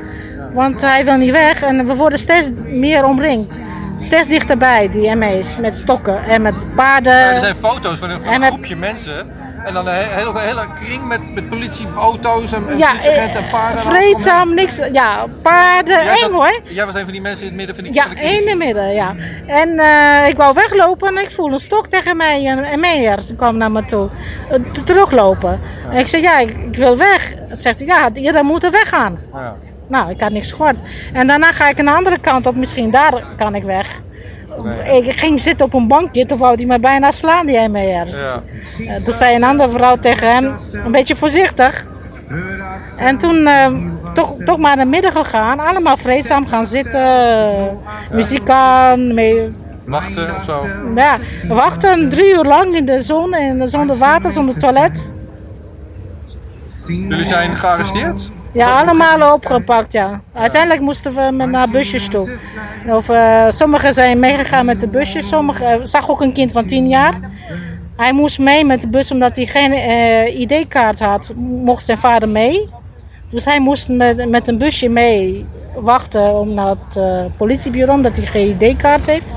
Want 0.53 0.81
hij 0.81 1.05
wil 1.05 1.17
niet 1.17 1.33
weg 1.33 1.63
en 1.63 1.87
we 1.87 1.95
worden 1.95 2.19
steeds 2.19 2.51
meer 2.65 3.05
omringd. 3.05 3.61
Steeds 3.97 4.29
dichterbij, 4.29 4.89
die 4.91 5.17
ME's, 5.17 5.57
met 5.57 5.75
stokken 5.75 6.25
en 6.25 6.43
met 6.43 6.75
paarden. 6.75 7.13
Ja, 7.13 7.33
er 7.33 7.41
zijn 7.41 7.55
foto's 7.55 7.99
van 7.99 8.11
een, 8.11 8.21
van 8.21 8.35
een 8.35 8.43
groepje 8.43 8.77
mensen 8.77 9.40
en 9.65 9.75
dan 9.75 9.87
een 9.87 9.95
hele, 9.95 10.39
hele 10.39 10.67
kring 10.75 11.07
met, 11.07 11.35
met 11.35 11.49
politieauto's 11.49 12.53
en, 12.53 12.69
en 12.69 12.79
ja, 12.79 12.91
politieagenten 12.91 13.43
en 13.43 13.51
paarden. 13.51 13.83
Vreedzaam, 13.83 14.55
niks. 14.55 14.81
Ja, 14.93 15.27
paarden, 15.43 16.05
ja, 16.05 16.17
eng 16.17 16.33
hoor. 16.33 16.61
Jij 16.63 16.87
was 16.87 16.95
een 16.95 17.05
van 17.05 17.13
die 17.13 17.21
mensen 17.21 17.47
in 17.47 17.49
het 17.49 17.57
midden 17.57 17.75
van 17.75 17.85
die 17.85 17.95
Ja, 17.95 18.17
in 18.17 18.49
het 18.49 18.59
midden, 18.59 18.93
ja. 18.93 19.15
En 19.47 19.69
uh, 19.69 20.29
ik 20.29 20.37
wou 20.37 20.55
weglopen 20.55 21.09
en 21.09 21.23
ik 21.23 21.31
voel 21.31 21.53
een 21.53 21.59
stok 21.59 21.87
tegen 21.87 22.17
mij. 22.17 22.47
En, 22.47 22.65
en 22.65 22.81
Meijers 22.81 23.35
kwam 23.37 23.57
naar 23.57 23.71
me 23.71 23.85
toe. 23.85 24.09
Uh, 24.53 24.71
teruglopen. 24.85 25.61
Ja. 25.85 25.91
En 25.91 25.99
ik 25.99 26.07
zei, 26.07 26.23
ja, 26.23 26.39
ik, 26.39 26.49
ik 26.49 26.77
wil 26.77 26.97
weg. 26.97 27.35
Het 27.49 27.63
zegt 27.63 27.79
hij, 27.79 27.89
ja, 27.89 28.11
iedereen 28.15 28.47
moet 28.47 28.65
er 28.65 28.71
weggaan. 28.71 29.19
Ja. 29.33 29.57
Nou, 29.89 30.11
ik 30.11 30.21
had 30.21 30.31
niks 30.31 30.51
gehoord. 30.51 30.81
En 31.13 31.27
daarna 31.27 31.53
ga 31.53 31.69
ik 31.69 31.79
een 31.79 31.89
andere 31.89 32.19
kant 32.19 32.47
op. 32.47 32.55
Misschien 32.57 32.91
daar 32.91 33.25
kan 33.37 33.55
ik 33.55 33.63
weg. 33.63 34.01
Nee. 34.63 35.03
Ik 35.03 35.21
ging 35.21 35.41
zitten 35.41 35.67
op 35.67 35.75
een 35.75 35.89
bankje, 35.89 36.27
toen 36.27 36.39
wou 36.39 36.55
hij 36.55 36.67
me 36.67 36.79
bijna 36.79 37.11
slaan, 37.11 37.47
die 37.47 37.69
MER's. 37.69 38.21
Ja. 38.21 38.43
Uh, 38.79 38.97
toen 38.97 39.15
zei 39.15 39.35
een 39.35 39.45
andere 39.45 39.71
vrouw 39.71 39.97
tegen 39.97 40.33
hem, 40.33 40.57
een 40.73 40.93
beetje 40.93 41.17
voorzichtig. 41.17 41.87
En 42.97 43.19
toen 43.19 43.37
uh, 43.37 43.67
toch, 44.13 44.35
toch 44.45 44.59
maar 44.59 44.77
naar 44.77 44.89
midden 44.89 45.13
gegaan, 45.13 45.61
allemaal 45.61 45.97
vreedzaam 45.97 46.47
gaan 46.47 46.67
zitten, 46.67 47.01
ja. 47.01 47.77
muziek 48.13 48.51
aan. 48.51 49.15
Mee... 49.15 49.53
Wachten 49.85 50.37
of 50.37 50.43
zo? 50.43 50.67
Ja, 50.95 51.19
wachten 51.49 52.09
drie 52.09 52.35
uur 52.35 52.45
lang 52.45 52.75
in 52.75 52.85
de 52.85 53.03
zon, 53.03 53.35
in, 53.35 53.67
zonder 53.67 53.97
water, 53.97 54.31
zonder 54.31 54.59
toilet. 54.59 55.11
Jullie 56.87 57.25
zijn 57.25 57.57
gearresteerd? 57.57 58.31
Ja, 58.53 58.81
allemaal 58.81 59.35
opgepakt, 59.35 59.93
ja. 59.93 60.21
Uiteindelijk 60.33 60.81
moesten 60.81 61.15
we 61.15 61.31
met 61.33 61.49
naar 61.49 61.71
busjes 61.71 62.09
toe. 62.09 62.31
Of, 62.87 63.09
uh, 63.09 63.45
sommigen 63.49 63.93
zijn 63.93 64.19
meegegaan 64.19 64.67
met 64.67 64.81
de 64.81 64.89
busjes. 64.89 65.29
Sommigen 65.29 65.87
zag 65.87 66.11
ook 66.11 66.21
een 66.21 66.33
kind 66.33 66.53
van 66.53 66.67
10 66.67 66.89
jaar. 66.89 67.15
Hij 67.97 68.13
moest 68.13 68.39
mee 68.39 68.65
met 68.65 68.81
de 68.81 68.89
bus 68.89 69.13
omdat 69.13 69.37
hij 69.37 69.47
geen 69.47 69.73
uh, 69.73 70.41
ID-kaart 70.41 71.01
had. 71.01 71.33
Mocht 71.37 71.85
zijn 71.85 71.99
vader 71.99 72.29
mee. 72.29 72.69
Dus 73.31 73.45
hij 73.45 73.61
moest 73.61 73.89
met, 73.89 74.29
met 74.29 74.49
een 74.49 74.59
busje 74.59 74.89
mee 74.89 75.47
wachten 75.75 76.33
om 76.33 76.55
naar 76.55 76.77
het 76.87 76.97
uh, 76.97 77.25
politiebureau, 77.37 77.97
omdat 77.97 78.17
hij 78.17 78.27
geen 78.27 78.57
ID-kaart 78.61 79.07
heeft. 79.07 79.35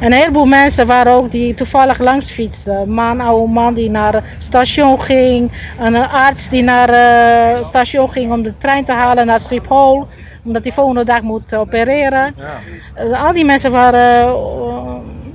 En 0.00 0.06
een 0.06 0.18
heleboel 0.18 0.44
mensen 0.44 0.86
waren 0.86 1.12
ook 1.12 1.30
die 1.30 1.54
toevallig 1.54 1.98
langs 1.98 2.32
fietsten. 2.32 2.74
Een 2.74 2.92
man, 2.92 3.20
oude 3.20 3.52
man 3.52 3.74
die 3.74 3.90
naar 3.90 4.14
het 4.14 4.24
station 4.38 5.00
ging. 5.00 5.52
Een 5.78 5.96
arts 5.96 6.48
die 6.48 6.62
naar 6.62 6.88
het 6.88 7.56
uh, 7.56 7.62
station 7.62 8.10
ging 8.10 8.32
om 8.32 8.42
de 8.42 8.58
trein 8.58 8.84
te 8.84 8.92
halen 8.92 9.26
naar 9.26 9.38
Schiphol. 9.38 10.06
Omdat 10.44 10.64
hij 10.64 10.72
volgende 10.72 11.04
dag 11.04 11.20
moet 11.20 11.54
opereren. 11.54 12.34
Ja. 12.36 12.60
Uh, 13.04 13.24
al 13.24 13.32
die 13.32 13.44
mensen 13.44 13.70
waren... 13.70 14.26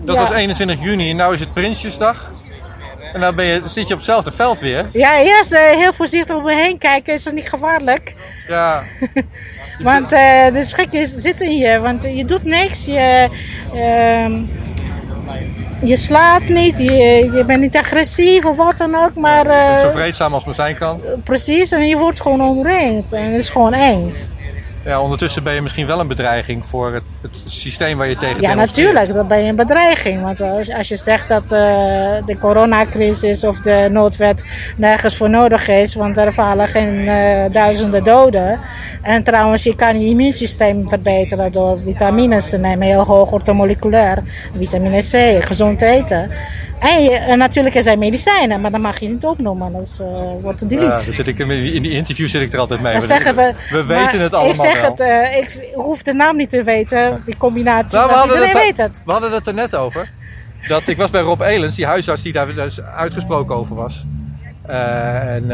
Dat 0.06 0.16
ja. 0.16 0.22
was 0.22 0.32
21 0.32 0.82
juni 0.82 1.10
en 1.10 1.16
nu 1.16 1.34
is 1.34 1.40
het 1.40 1.54
Prinsjesdag. 1.54 2.35
En 3.16 3.22
dan 3.22 3.36
ben 3.36 3.46
je, 3.46 3.62
zit 3.66 3.88
je 3.88 3.94
op 3.94 4.00
hetzelfde 4.00 4.32
veld 4.32 4.60
weer. 4.60 4.88
Ja, 4.92 5.20
eerst 5.20 5.54
uh, 5.54 5.60
heel 5.60 5.94
voorzichtig 5.94 6.36
om 6.36 6.44
me 6.44 6.54
heen 6.54 6.78
kijken. 6.78 7.14
Is 7.14 7.24
dat 7.24 7.34
niet 7.34 7.50
gevaarlijk? 7.50 8.16
Ja. 8.48 8.82
want 9.80 10.14
uh, 10.14 10.54
de 10.54 10.64
schrik 10.64 10.88
zit 11.02 11.42
in 11.42 11.58
je. 11.58 11.80
Want 11.80 12.04
je 12.04 12.26
doet 12.26 12.44
niks. 12.44 12.86
Je, 12.86 13.30
uh, 13.74 14.40
je 15.90 15.96
slaapt 15.96 16.50
niet. 16.50 16.80
Je, 16.80 17.30
je 17.34 17.44
bent 17.48 17.62
niet 17.62 17.78
agressief 17.78 18.46
of 18.46 18.58
wat 18.58 18.78
dan 18.78 18.96
ook. 18.96 19.16
Maar, 19.16 19.80
zo 19.80 19.90
vreedzaam 19.90 20.34
als 20.34 20.46
maar 20.46 20.56
zijn 20.56 20.76
kan. 20.76 21.02
precies. 21.24 21.72
En 21.72 21.88
je 21.88 21.98
wordt 21.98 22.22
gewoon 22.22 22.42
omringd. 22.42 23.14
En 23.14 23.24
het 23.24 23.42
is 23.42 23.50
gewoon 23.50 23.74
eng. 23.74 24.14
Ja, 24.86 25.02
ondertussen 25.02 25.44
ben 25.44 25.54
je 25.54 25.62
misschien 25.62 25.88
wel 25.88 26.00
een 26.00 26.08
bedreiging 26.08 26.66
voor 26.66 26.94
het, 26.94 27.04
het 27.32 27.52
systeem 27.52 27.98
waar 27.98 28.10
je 28.10 28.18
tegen 28.18 28.42
Ja, 28.42 28.54
natuurlijk, 28.54 29.14
dan 29.14 29.28
ben 29.28 29.44
je 29.44 29.50
een 29.50 29.56
bedreiging. 29.56 30.22
Want 30.22 30.42
als, 30.42 30.72
als 30.72 30.88
je 30.88 30.96
zegt 30.96 31.28
dat 31.28 31.44
uh, 31.44 31.50
de 32.26 32.38
coronacrisis 32.40 33.44
of 33.44 33.60
de 33.60 33.88
noodwet 33.92 34.46
nergens 34.78 35.18
voor 35.18 35.30
nodig 35.30 35.68
is, 35.68 35.96
want 35.96 36.18
er 36.18 36.34
vallen 36.34 36.68
geen 36.68 36.94
uh, 36.94 37.44
duizenden 37.52 38.04
doden. 38.04 38.60
En 39.02 39.24
trouwens, 39.24 39.64
je 39.64 39.76
kan 39.76 40.00
je 40.00 40.08
immuunsysteem 40.08 40.90
verbeteren 40.90 41.52
door 41.52 41.80
vitamines 41.80 42.50
te 42.50 42.58
nemen, 42.58 42.88
heel 42.88 43.04
hoog 43.04 43.32
ortomoleculair. 43.32 44.24
Vitamine 44.58 45.00
C, 45.00 45.44
gezond 45.44 45.82
eten. 45.82 46.32
En, 46.80 47.04
je, 47.04 47.36
natuurlijk 47.36 47.76
er 47.76 47.84
zijn 47.84 48.00
medicijnen, 48.00 48.62
maar 48.62 48.72
dat 48.72 48.82
mag 48.82 49.00
je 49.00 49.08
niet 49.08 49.26
opnoemen, 49.26 49.66
anders 49.68 50.00
uh, 50.00 50.08
wordt 50.42 50.60
het 50.60 50.70
delete. 50.70 50.88
Ja, 50.88 51.12
zit 51.12 51.28
ik, 51.28 51.40
in 51.40 51.82
die 51.82 51.92
interview 51.92 52.28
zit 52.28 52.42
ik 52.42 52.54
er 52.54 52.60
altijd 52.60 52.82
mee. 52.82 52.94
We, 52.94 53.02
zeggen 53.02 53.36
we, 53.36 53.54
we 53.72 53.86
weten 53.86 54.20
het 54.20 54.34
allemaal 54.34 54.52
Ik 54.52 54.60
zeg 54.60 54.82
wel. 54.82 54.90
het, 54.90 55.00
uh, 55.00 55.38
ik 55.38 55.74
hoef 55.74 56.04
de 56.04 56.14
naam 56.14 56.38
niet 56.38 56.50
te 56.50 56.64
weten, 56.64 57.15
die 57.26 57.38
combinatie, 57.38 57.98
nou, 57.98 58.10
we 58.10 58.16
hadden 58.16 58.36
iedereen 58.36 58.56
het, 58.56 58.66
weet 58.66 58.88
het. 58.88 59.02
We 59.06 59.12
hadden 59.12 59.32
het 59.32 59.48
er 59.48 59.54
net 59.54 59.76
over. 59.76 60.12
Dat, 60.68 60.88
ik 60.88 60.98
was 60.98 61.10
bij 61.10 61.22
Rob 61.22 61.42
Elens, 61.42 61.76
die 61.76 61.86
huisarts 61.86 62.22
die 62.22 62.34
daar 62.34 62.56
dus 62.56 62.82
uitgesproken 62.82 63.56
over 63.56 63.76
was. 63.76 64.06
Uh, 64.70 65.34
en, 65.36 65.52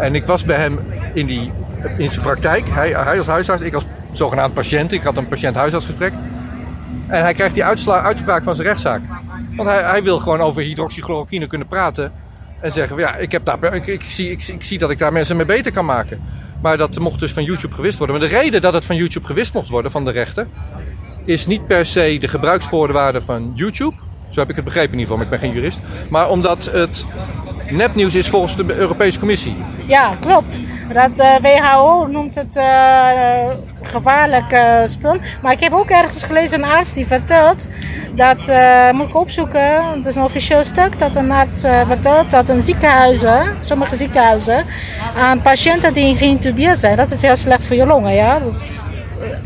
en 0.00 0.14
ik 0.14 0.26
was 0.26 0.44
bij 0.44 0.56
hem 0.56 0.78
in, 1.12 1.26
die, 1.26 1.52
in 1.96 2.10
zijn 2.10 2.24
praktijk, 2.24 2.68
hij, 2.68 2.88
hij 2.88 3.18
als 3.18 3.26
huisarts, 3.26 3.62
ik 3.62 3.74
als 3.74 3.84
zogenaamd 4.16 4.54
patiënt. 4.54 4.92
Ik 4.92 5.02
had 5.02 5.16
een 5.16 5.28
patiënt-huisartsgesprek. 5.28 6.12
En 7.06 7.22
hij 7.22 7.34
krijgt 7.34 7.54
die 7.54 7.64
uitsla, 7.64 8.00
uitspraak 8.00 8.44
van 8.44 8.54
zijn 8.54 8.68
rechtszaak. 8.68 9.02
Want 9.56 9.68
hij, 9.68 9.82
hij, 9.82 10.02
wil 10.02 10.18
gewoon 10.18 10.40
over 10.40 10.62
hydroxychloroquine 10.62 11.46
kunnen 11.46 11.68
praten. 11.68 12.12
En 12.60 12.72
zeggen, 12.72 12.96
ja, 12.96 13.16
ik, 13.16 13.32
heb 13.32 13.44
daar, 13.44 13.74
ik, 13.74 13.86
ik, 13.86 14.02
zie, 14.02 14.30
ik, 14.30 14.48
ik, 14.48 14.64
zie 14.64 14.78
dat 14.78 14.90
ik 14.90 14.98
daar 14.98 15.12
mensen 15.12 15.36
mee 15.36 15.46
beter 15.46 15.72
kan 15.72 15.84
maken. 15.84 16.20
Maar 16.62 16.76
dat 16.76 16.98
mocht 16.98 17.20
dus 17.20 17.32
van 17.32 17.44
YouTube 17.44 17.74
gewist 17.74 17.98
worden. 17.98 18.18
Maar 18.18 18.28
de 18.28 18.36
reden 18.36 18.62
dat 18.62 18.74
het 18.74 18.84
van 18.84 18.96
YouTube 18.96 19.26
gewist 19.26 19.54
mocht 19.54 19.68
worden 19.68 19.90
van 19.90 20.04
de 20.04 20.10
rechter... 20.10 20.46
is 21.24 21.46
niet 21.46 21.66
per 21.66 21.86
se 21.86 22.16
de 22.20 22.28
gebruiksvoorwaarde 22.28 23.22
van 23.22 23.52
YouTube. 23.54 23.94
Zo 24.30 24.40
heb 24.40 24.50
ik 24.50 24.56
het 24.56 24.64
begrepen 24.64 24.92
in 24.92 24.98
ieder 24.98 25.12
geval, 25.12 25.24
ik 25.24 25.30
ben 25.30 25.48
geen 25.48 25.52
jurist. 25.52 25.78
Maar 26.10 26.30
omdat 26.30 26.64
het 26.64 27.04
nepnieuws 27.70 28.14
is 28.14 28.28
volgens 28.28 28.56
de 28.56 28.74
Europese 28.74 29.18
Commissie. 29.18 29.56
Ja, 29.86 30.16
klopt. 30.20 30.60
Dat 30.92 31.20
uh, 31.20 31.36
WHO 31.40 32.06
noemt 32.06 32.34
het 32.34 32.56
uh, 32.56 33.50
gevaarlijk 33.82 34.52
uh, 34.52 34.80
spul. 34.84 35.16
Maar 35.42 35.52
ik 35.52 35.60
heb 35.60 35.72
ook 35.72 35.90
ergens 35.90 36.24
gelezen 36.24 36.62
een 36.62 36.70
arts 36.70 36.92
die 36.92 37.06
vertelt 37.06 37.66
dat, 38.14 38.52
moet 38.92 39.06
ik 39.06 39.14
opzoeken, 39.14 39.96
het 39.96 40.06
is 40.06 40.16
een 40.16 40.22
officieel 40.22 40.64
stuk, 40.64 40.98
dat 40.98 41.16
een 41.16 41.30
arts 41.30 41.60
vertelt 41.60 42.30
dat 42.30 42.48
een 42.48 42.62
ziekenhuizen, 42.62 43.56
sommige 43.60 43.94
ziekenhuizen, 43.94 44.64
aan 45.16 45.42
patiënten 45.42 45.94
die 45.94 46.16
geïntubeerd 46.16 46.78
zijn, 46.78 46.96
dat 46.96 47.10
is 47.10 47.22
heel 47.22 47.36
slecht 47.36 47.66
voor 47.66 47.76
je 47.76 47.86
longen. 47.86 48.14
Ja? 48.14 48.38
Dat, 48.38 48.64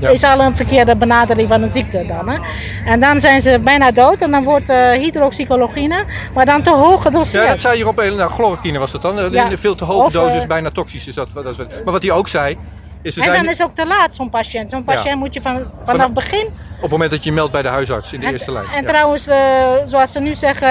ja. 0.01 0.09
is 0.09 0.23
al 0.23 0.41
een 0.41 0.57
verkeerde 0.57 0.97
benadering 0.97 1.49
van 1.49 1.61
de 1.61 1.67
ziekte 1.67 2.05
dan. 2.07 2.29
Hè? 2.29 2.39
En 2.85 3.01
dan 3.01 3.21
zijn 3.21 3.41
ze 3.41 3.59
bijna 3.59 3.91
dood 3.91 4.23
en 4.23 4.31
dan 4.31 4.45
wordt 4.45 4.71
uh, 4.71 4.93
hydroxychloroquine, 4.93 6.05
maar 6.35 6.45
dan 6.45 6.63
te 6.63 6.71
hoog 6.71 7.03
gedoseerd. 7.03 7.45
Ja, 7.45 7.51
dat 7.51 7.61
zei 7.61 7.79
je 7.79 7.89
op 7.89 7.97
nou, 7.97 8.31
chloroquine 8.31 8.79
was 8.79 8.91
dat 8.91 9.03
dan. 9.03 9.33
Ja. 9.33 9.57
Veel 9.57 9.75
te 9.75 9.85
hoge 9.85 10.13
dosis, 10.13 10.43
uh, 10.43 10.49
bijna 10.49 10.71
toxisch 10.71 11.07
is 11.07 11.15
dat, 11.15 11.29
dat 11.35 11.47
is 11.47 11.57
Maar 11.57 11.93
wat 11.93 12.03
hij 12.03 12.13
ook 12.13 12.29
zei, 12.29 12.59
is 13.03 13.17
en 13.17 13.33
dan 13.33 13.49
is 13.49 13.63
ook 13.63 13.75
te 13.75 13.87
laat 13.87 14.15
zo'n 14.15 14.31
patiënt. 14.31 14.71
Zo'n 14.71 14.85
patiënt 14.85 15.19
moet 15.19 15.35
je 15.35 15.41
van, 15.41 15.71
vanaf 15.83 16.13
begin... 16.13 16.47
Op 16.47 16.81
het 16.81 16.91
moment 16.91 17.11
dat 17.11 17.25
je 17.25 17.33
meldt 17.33 17.53
bij 17.53 17.63
de 17.63 17.69
huisarts 17.69 18.13
in 18.13 18.21
de 18.21 18.27
eerste 18.27 18.53
lijn. 18.53 18.67
En 18.67 18.85
trouwens, 18.85 19.29
uh, 19.29 19.73
zoals 19.85 20.13
ze 20.13 20.21
nu 20.21 20.35
zeggen, 20.35 20.69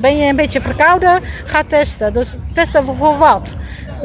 ben 0.00 0.16
je 0.16 0.28
een 0.28 0.36
beetje 0.36 0.60
verkouden, 0.60 1.22
ga 1.44 1.62
testen. 1.68 2.12
Dus 2.12 2.38
testen 2.52 2.84
voor, 2.84 2.96
voor 2.96 3.18
wat? 3.18 3.56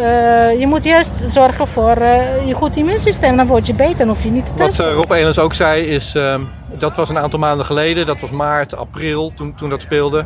Uh, 0.01 0.59
je 0.59 0.67
moet 0.67 0.83
juist 0.83 1.15
zorgen 1.15 1.67
voor 1.67 1.97
uh, 1.97 2.47
je 2.47 2.53
goed 2.53 2.77
immuunsysteem. 2.77 3.37
Dan 3.37 3.47
word 3.47 3.67
je 3.67 3.73
beter 3.73 3.99
en 3.99 4.07
hoef 4.07 4.23
je 4.23 4.29
niet 4.31 4.45
te 4.45 4.53
testen. 4.53 4.85
Wat 4.85 4.93
uh, 4.93 4.99
Rob 4.99 5.11
Elens 5.11 5.39
ook 5.39 5.53
zei 5.53 5.83
is... 5.83 6.15
Ehm, 6.15 6.41
dat 6.77 6.95
was 6.95 7.09
een 7.09 7.17
aantal 7.17 7.39
maanden 7.39 7.65
geleden. 7.65 8.05
Dat 8.05 8.19
was 8.19 8.29
maart, 8.29 8.75
april 8.75 9.31
toen, 9.35 9.55
toen 9.55 9.69
dat 9.69 9.81
speelde. 9.81 10.25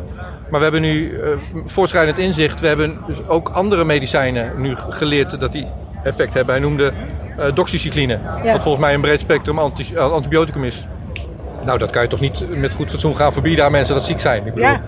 Maar 0.50 0.58
we 0.58 0.62
hebben 0.62 0.80
nu 0.80 1.20
voortschrijdend 1.64 2.18
inzicht. 2.18 2.60
We 2.60 2.66
hebben 2.66 2.98
dus 3.06 3.28
ook 3.28 3.48
andere 3.48 3.84
medicijnen 3.84 4.52
nu 4.56 4.76
geleerd 4.88 5.40
dat 5.40 5.52
die 5.52 5.66
effect 6.04 6.34
hebben. 6.34 6.54
Hij 6.54 6.62
noemde 6.62 6.92
doxycycline. 7.54 8.18
Ja. 8.42 8.52
Wat 8.52 8.62
volgens 8.62 8.84
mij 8.84 8.94
een 8.94 9.00
breed 9.00 9.20
spectrum 9.20 9.58
anti 9.58 9.98
antibioticum 9.98 10.64
is. 10.64 10.86
Nou, 11.64 11.78
dat 11.78 11.90
kan 11.90 12.02
je 12.02 12.08
toch 12.08 12.20
niet 12.20 12.44
met 12.56 12.72
goed 12.72 12.90
fatsoen 12.90 13.16
gaan 13.16 13.32
verbieden 13.32 13.64
aan 13.64 13.72
mensen 13.72 13.94
dat 13.94 14.04
ziek 14.04 14.20
zijn. 14.20 14.46
Ik 14.46 14.54
bedoel, 14.54 14.68
ja. 14.68 14.80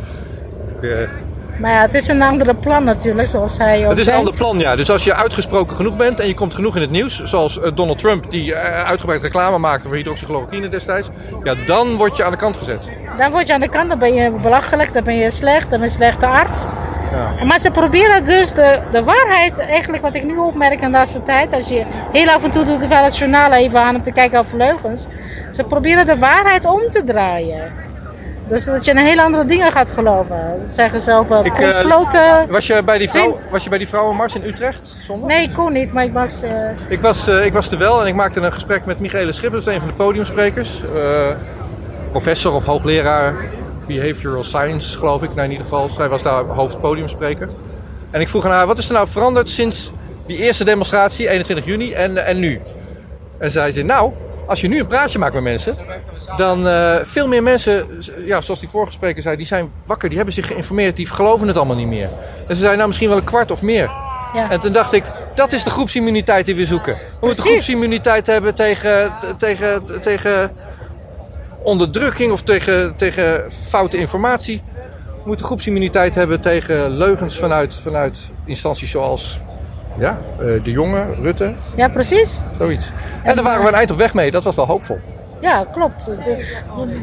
Maar 1.58 1.72
ja, 1.72 1.80
het 1.80 1.94
is 1.94 2.08
een 2.08 2.22
andere 2.22 2.54
plan 2.54 2.84
natuurlijk, 2.84 3.28
zoals 3.28 3.58
hij 3.58 3.84
ook 3.84 3.90
Het 3.90 3.98
is 3.98 4.06
een 4.06 4.14
ander 4.14 4.36
plan, 4.36 4.58
ja. 4.58 4.76
Dus 4.76 4.90
als 4.90 5.04
je 5.04 5.14
uitgesproken 5.14 5.76
genoeg 5.76 5.96
bent 5.96 6.20
en 6.20 6.26
je 6.26 6.34
komt 6.34 6.54
genoeg 6.54 6.74
in 6.76 6.80
het 6.80 6.90
nieuws, 6.90 7.22
zoals 7.22 7.60
eh, 7.60 7.70
Donald 7.74 7.98
Trump, 7.98 8.30
die 8.30 8.50
uh, 8.50 8.84
uitgebreid 8.84 9.22
reclame 9.22 9.58
maakte 9.58 9.88
voor 9.88 9.96
hydroxychloroquine 9.96 10.68
destijds, 10.68 11.08
ja, 11.44 11.54
dan 11.66 11.96
word 11.96 12.16
je 12.16 12.24
aan 12.24 12.30
de 12.30 12.36
kant 12.36 12.56
gezet. 12.56 12.88
Dan 13.16 13.30
word 13.30 13.46
je 13.46 13.54
aan 13.54 13.60
de 13.60 13.68
kant, 13.68 13.88
dan 13.88 13.98
ben 13.98 14.14
je 14.14 14.30
belachelijk, 14.30 14.92
dan 14.92 15.04
ben 15.04 15.16
je 15.16 15.30
slecht, 15.30 15.70
dan 15.70 15.70
ben 15.70 15.78
je 15.78 15.84
een 15.84 15.90
slechte 15.90 16.26
arts. 16.26 16.66
Ja. 17.12 17.44
Maar 17.44 17.58
ze 17.58 17.70
proberen 17.70 18.24
dus 18.24 18.52
de, 18.52 18.80
de 18.90 19.04
waarheid, 19.04 19.58
eigenlijk 19.58 20.02
wat 20.02 20.14
ik 20.14 20.24
nu 20.24 20.36
opmerk 20.36 20.80
in 20.80 20.90
de 20.90 20.96
laatste 20.96 21.22
tijd, 21.22 21.52
als 21.52 21.68
je 21.68 21.84
heel 22.12 22.28
af 22.28 22.44
en 22.44 22.50
toe 22.50 22.64
doet 22.64 22.88
wel 22.88 23.04
het 23.04 23.16
journaal 23.16 23.52
even 23.52 23.80
aan 23.80 23.94
om 23.94 24.02
te 24.02 24.12
kijken 24.12 24.38
over 24.38 24.56
leugens, 24.56 25.06
ze 25.50 25.64
proberen 25.64 26.06
de 26.06 26.18
waarheid 26.18 26.64
om 26.64 26.90
te 26.90 27.04
draaien. 27.04 27.87
Dus 28.48 28.64
dat 28.64 28.84
je 28.84 28.90
in 28.90 28.96
hele 28.96 29.22
andere 29.22 29.44
dingen 29.44 29.72
gaat 29.72 29.90
geloven. 29.90 30.60
Dat 30.60 30.70
zeggen 30.74 31.00
zelf 31.00 31.28
comploten. 31.28 32.20
Uh, 32.20 32.50
was, 32.50 32.66
je 32.66 32.82
bij 32.84 32.98
die 32.98 33.10
vrouw, 33.10 33.38
was 33.50 33.64
je 33.64 33.68
bij 33.68 33.78
die 33.78 33.88
vrouwenmars 33.88 34.34
in 34.34 34.44
Utrecht 34.44 34.96
zondag? 35.06 35.28
Nee, 35.28 35.42
ik 35.42 35.54
kon 35.54 35.72
niet, 35.72 35.92
maar 35.92 36.04
ik 36.04 36.12
was... 36.12 36.42
Uh... 36.42 36.50
Ik, 36.88 37.00
was 37.00 37.28
uh, 37.28 37.44
ik 37.44 37.52
was 37.52 37.70
er 37.70 37.78
wel 37.78 38.00
en 38.00 38.06
ik 38.06 38.14
maakte 38.14 38.40
een 38.40 38.52
gesprek 38.52 38.84
met 38.84 39.00
Michele 39.00 39.32
Schippers, 39.32 39.66
een 39.66 39.80
van 39.80 39.88
de 39.88 39.94
podiumsprekers. 39.94 40.82
professor 42.10 42.52
of 42.52 42.64
hoogleraar 42.64 43.34
Behavioral 43.88 44.44
Science, 44.44 44.98
geloof 44.98 45.22
ik. 45.22 45.28
Nou, 45.28 45.42
in 45.42 45.50
ieder 45.50 45.66
geval, 45.66 45.90
zij 45.90 46.08
was 46.08 46.22
daar 46.22 46.44
hoofdpodiumspreker. 46.44 47.48
En 48.10 48.20
ik 48.20 48.28
vroeg 48.28 48.44
aan 48.44 48.50
haar, 48.50 48.66
wat 48.66 48.78
is 48.78 48.88
er 48.88 48.94
nou 48.94 49.08
veranderd 49.08 49.50
sinds 49.50 49.92
die 50.26 50.36
eerste 50.36 50.64
demonstratie, 50.64 51.28
21 51.28 51.66
juni, 51.66 51.92
en, 51.92 52.26
en 52.26 52.38
nu? 52.38 52.60
En 53.38 53.50
zij 53.50 53.72
zei, 53.72 53.84
nou, 53.84 54.12
als 54.48 54.60
je 54.60 54.68
nu 54.68 54.78
een 54.78 54.86
praatje 54.86 55.18
maakt 55.18 55.34
met 55.34 55.42
mensen, 55.42 55.76
dan 56.36 56.66
uh, 56.66 56.96
veel 57.02 57.28
meer 57.28 57.42
mensen, 57.42 57.86
ja, 58.24 58.40
zoals 58.40 58.60
die 58.60 58.68
vorige 58.68 58.92
spreker 58.92 59.22
zei, 59.22 59.36
die 59.36 59.46
zijn 59.46 59.70
wakker, 59.86 60.08
die 60.08 60.16
hebben 60.16 60.34
zich 60.34 60.46
geïnformeerd, 60.46 60.96
die 60.96 61.06
geloven 61.06 61.46
het 61.46 61.56
allemaal 61.56 61.76
niet 61.76 61.86
meer. 61.86 62.08
En 62.48 62.54
ze 62.54 62.60
zei 62.60 62.74
nou 62.76 62.86
misschien 62.86 63.08
wel 63.08 63.18
een 63.18 63.24
kwart 63.24 63.50
of 63.50 63.62
meer. 63.62 63.90
Ja. 64.34 64.50
En 64.50 64.60
toen 64.60 64.72
dacht 64.72 64.92
ik, 64.92 65.04
dat 65.34 65.52
is 65.52 65.64
de 65.64 65.70
groepsimmuniteit 65.70 66.46
die 66.46 66.54
we 66.54 66.66
zoeken. 66.66 66.94
We 66.94 67.26
moeten 67.26 67.44
groepsimmuniteit 67.44 68.26
hebben 68.26 68.54
tegen, 68.54 69.12
tegen, 69.38 69.82
tegen 70.00 70.50
onderdrukking 71.62 72.32
of 72.32 72.42
tegen, 72.42 72.96
tegen 72.96 73.44
foute 73.68 73.96
informatie. 73.96 74.62
We 75.04 75.24
moeten 75.24 75.46
groepsimmuniteit 75.46 76.14
hebben 76.14 76.40
tegen 76.40 76.90
leugens 76.90 77.38
vanuit, 77.38 77.76
vanuit 77.82 78.18
instanties 78.44 78.90
zoals 78.90 79.40
ja, 79.98 80.18
uh, 80.40 80.64
de 80.64 80.70
jongen, 80.70 81.14
Rutte. 81.22 81.52
Ja, 81.76 81.88
precies. 81.88 82.40
Zoiets. 82.58 82.92
En 83.22 83.34
daar 83.34 83.44
waren 83.44 83.62
we 83.62 83.68
een 83.68 83.74
eind 83.74 83.90
op 83.90 83.98
weg 83.98 84.14
mee. 84.14 84.30
Dat 84.30 84.44
was 84.44 84.56
wel 84.56 84.66
hoopvol. 84.66 84.98
Ja, 85.40 85.66
klopt. 85.72 86.10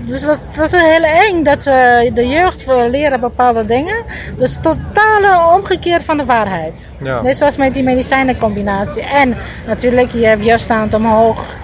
Dus 0.06 0.22
dat, 0.22 0.40
dat 0.56 0.74
is 0.74 0.82
heel 0.82 1.04
eng 1.04 1.44
dat 1.44 1.64
ze 1.64 2.12
de 2.14 2.28
jeugd 2.28 2.66
leren 2.90 3.20
bepaalde 3.20 3.66
dingen. 3.66 4.04
Dus 4.38 4.58
totale 4.62 5.56
omgekeerd 5.56 6.04
van 6.04 6.18
de 6.18 6.26
waarheid. 6.26 6.90
Ja. 7.00 7.22
Net 7.22 7.38
zoals 7.38 7.58
met 7.58 7.74
die 7.74 7.84
medicijnencombinatie. 7.84 9.04
En 9.04 9.38
natuurlijk, 9.66 10.12
je 10.12 10.26
hebt 10.26 10.44
weerstand 10.44 10.94
omhoog. 10.94 11.56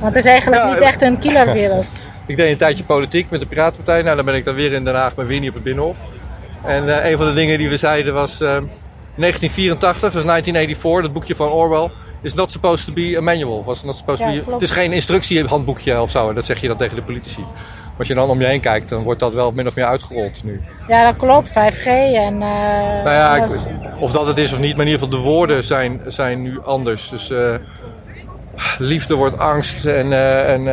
Want 0.00 0.14
het 0.14 0.24
is 0.24 0.30
eigenlijk 0.30 0.64
niet 0.64 0.80
echt 0.80 1.02
een 1.02 1.18
killervirus. 1.18 2.08
ik 2.26 2.36
deed 2.36 2.50
een 2.50 2.56
tijdje 2.56 2.84
politiek 2.84 3.30
met 3.30 3.40
de 3.40 3.46
Piratenpartij. 3.46 4.02
Nou, 4.02 4.16
dan 4.16 4.24
ben 4.24 4.34
ik 4.34 4.44
dan 4.44 4.54
weer 4.54 4.72
in 4.72 4.84
Den 4.84 4.94
Haag 4.94 5.16
met 5.16 5.26
Winnie 5.26 5.48
op 5.48 5.54
het 5.54 5.64
Binnenhof. 5.64 5.98
En 6.64 6.84
uh, 6.84 7.10
een 7.10 7.16
van 7.16 7.26
de 7.26 7.34
dingen 7.34 7.58
die 7.58 7.68
we 7.68 7.76
zeiden 7.76 8.14
was... 8.14 8.40
Uh, 8.40 8.56
1984, 9.16 10.12
dus 10.12 10.24
1984, 10.24 11.02
dat 11.02 11.12
boekje 11.12 11.34
van 11.34 11.48
Orwell 11.48 11.90
is 12.22 12.34
not 12.34 12.50
supposed 12.50 12.86
to 12.86 12.92
be 12.92 13.14
a 13.16 13.20
manual. 13.20 13.64
Was 13.64 13.84
not 13.84 13.96
supposed 13.96 14.26
to 14.26 14.44
be, 14.44 14.52
het 14.52 14.62
is 14.62 14.70
geen 14.70 14.92
instructiehandboekje 14.92 16.00
of 16.00 16.10
zo. 16.10 16.32
Dat 16.32 16.46
zeg 16.46 16.60
je 16.60 16.68
dan 16.68 16.76
tegen 16.76 16.96
de 16.96 17.02
politici. 17.02 17.44
Als 17.98 18.08
je 18.08 18.14
dan 18.14 18.30
om 18.30 18.40
je 18.40 18.46
heen 18.46 18.60
kijkt, 18.60 18.88
dan 18.88 19.02
wordt 19.02 19.20
dat 19.20 19.34
wel 19.34 19.52
min 19.52 19.66
of 19.66 19.74
meer 19.74 19.84
uitgerold 19.84 20.44
nu. 20.44 20.60
Ja, 20.88 21.04
dat 21.04 21.16
klopt. 21.16 21.48
5G 21.48 21.84
en... 21.84 22.34
Uh, 22.34 22.40
nou 22.40 23.10
ja, 23.10 23.46
of 23.98 24.12
dat 24.12 24.26
het 24.26 24.38
is 24.38 24.52
of 24.52 24.58
niet, 24.58 24.76
maar 24.76 24.86
in 24.86 24.92
ieder 24.92 25.06
geval 25.06 25.18
de 25.18 25.28
woorden 25.28 25.64
zijn, 25.64 26.00
zijn 26.06 26.42
nu 26.42 26.60
anders. 26.64 27.08
Dus 27.08 27.30
uh, 27.30 27.54
liefde 28.78 29.14
wordt 29.14 29.38
angst 29.38 29.84
en, 29.84 30.06
uh, 30.06 30.52
en 30.52 30.68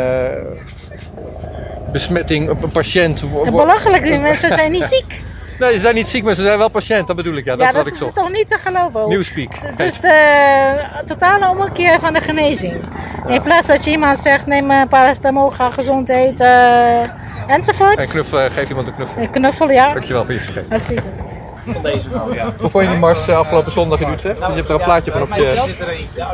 besmetting 1.91 2.49
op 2.49 2.63
een 2.63 2.71
patiënt. 2.71 3.23
belachelijk, 3.43 4.03
die 4.03 4.19
mensen 4.19 4.49
zijn 4.49 4.71
niet 4.71 4.83
ziek. 4.83 5.21
Nee, 5.61 5.73
ze 5.73 5.79
zijn 5.79 5.95
niet 5.95 6.07
ziek, 6.07 6.23
maar 6.23 6.35
ze 6.35 6.41
zijn 6.41 6.57
wel 6.57 6.69
patiënt. 6.69 7.07
Dat 7.07 7.15
bedoel 7.15 7.35
ik, 7.35 7.45
ja. 7.45 7.55
Dat, 7.55 7.61
ja, 7.61 7.71
dat 7.71 7.83
wat 7.83 7.93
ik 7.93 8.07
is 8.07 8.13
toch 8.13 8.31
niet 8.31 8.47
te 8.47 8.57
geloven? 8.57 9.09
Newspeak. 9.09 9.77
Dus 9.77 9.99
de 9.99 10.75
totale 11.05 11.49
ommekeer 11.49 11.99
van 11.99 12.13
de 12.13 12.19
genezing. 12.19 12.81
In 13.27 13.41
plaats 13.41 13.67
dat 13.67 13.85
je 13.85 13.91
iemand 13.91 14.19
zegt, 14.19 14.45
neem 14.45 14.71
een 14.71 14.87
paracetamol, 14.87 15.49
ga 15.49 15.69
gezond 15.69 16.09
eten, 16.09 17.11
enzovoort. 17.47 17.97
En 17.97 18.07
knuffel, 18.07 18.49
geef 18.49 18.69
iemand 18.69 18.87
een 18.87 18.95
knuffel. 18.95 19.21
Een 19.21 19.29
knuffel, 19.29 19.69
ja. 19.71 19.93
Dankjewel 19.93 20.23
voor 20.23 20.33
je 20.33 20.39
gesprek. 20.39 20.65
Hartstikke. 20.69 21.01
Van 21.65 21.81
deze 21.81 22.09
vrouw, 22.09 22.33
ja. 22.33 22.53
Hoe 22.59 22.69
vond 22.69 22.83
je 22.83 22.89
die 22.89 22.99
mars 22.99 23.27
eh, 23.27 23.37
afgelopen 23.37 23.71
zondag 23.71 23.99
in 23.99 24.09
Utrecht? 24.09 24.37
Je 24.37 24.45
hebt 24.45 24.69
er 24.69 24.75
een 24.75 24.83
plaatje 24.83 25.11
van 25.11 25.21
op 25.21 25.33
je, 25.33 25.61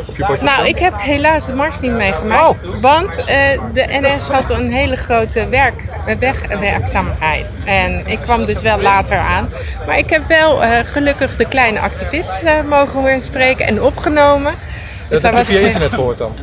op 0.07 0.15
je 0.15 0.25
bordje 0.25 0.45
Nou, 0.45 0.67
ik 0.67 0.79
heb 0.79 0.93
helaas 0.97 1.45
de 1.45 1.53
mars 1.53 1.79
niet 1.79 1.91
meegemaakt. 1.91 2.65
Oh. 2.65 2.81
Want 2.81 3.19
uh, 3.19 3.25
de 3.73 3.85
NS 3.89 4.29
had 4.29 4.49
een 4.49 4.71
hele 4.71 4.95
grote 4.95 5.47
werk, 5.49 5.83
wegwerkzaamheid. 6.19 7.61
En 7.65 8.07
ik 8.07 8.19
kwam 8.19 8.45
dus 8.45 8.61
wel 8.61 8.81
later 8.81 9.17
aan. 9.17 9.49
Maar 9.85 9.97
ik 9.97 10.09
heb 10.09 10.27
wel 10.27 10.63
uh, 10.63 10.79
gelukkig 10.83 11.35
de 11.35 11.45
kleine 11.45 11.79
activist 11.79 12.43
uh, 12.43 12.51
mogen 12.69 12.99
horen 12.99 13.21
spreken 13.21 13.67
en 13.67 13.81
opgenomen. 13.81 14.53
Dus 15.09 15.21
dat 15.21 15.33
heb 15.33 15.45
je 15.45 15.53
via 15.53 15.65
internet 15.65 15.93
gehoord 15.93 16.17
dan? 16.17 16.33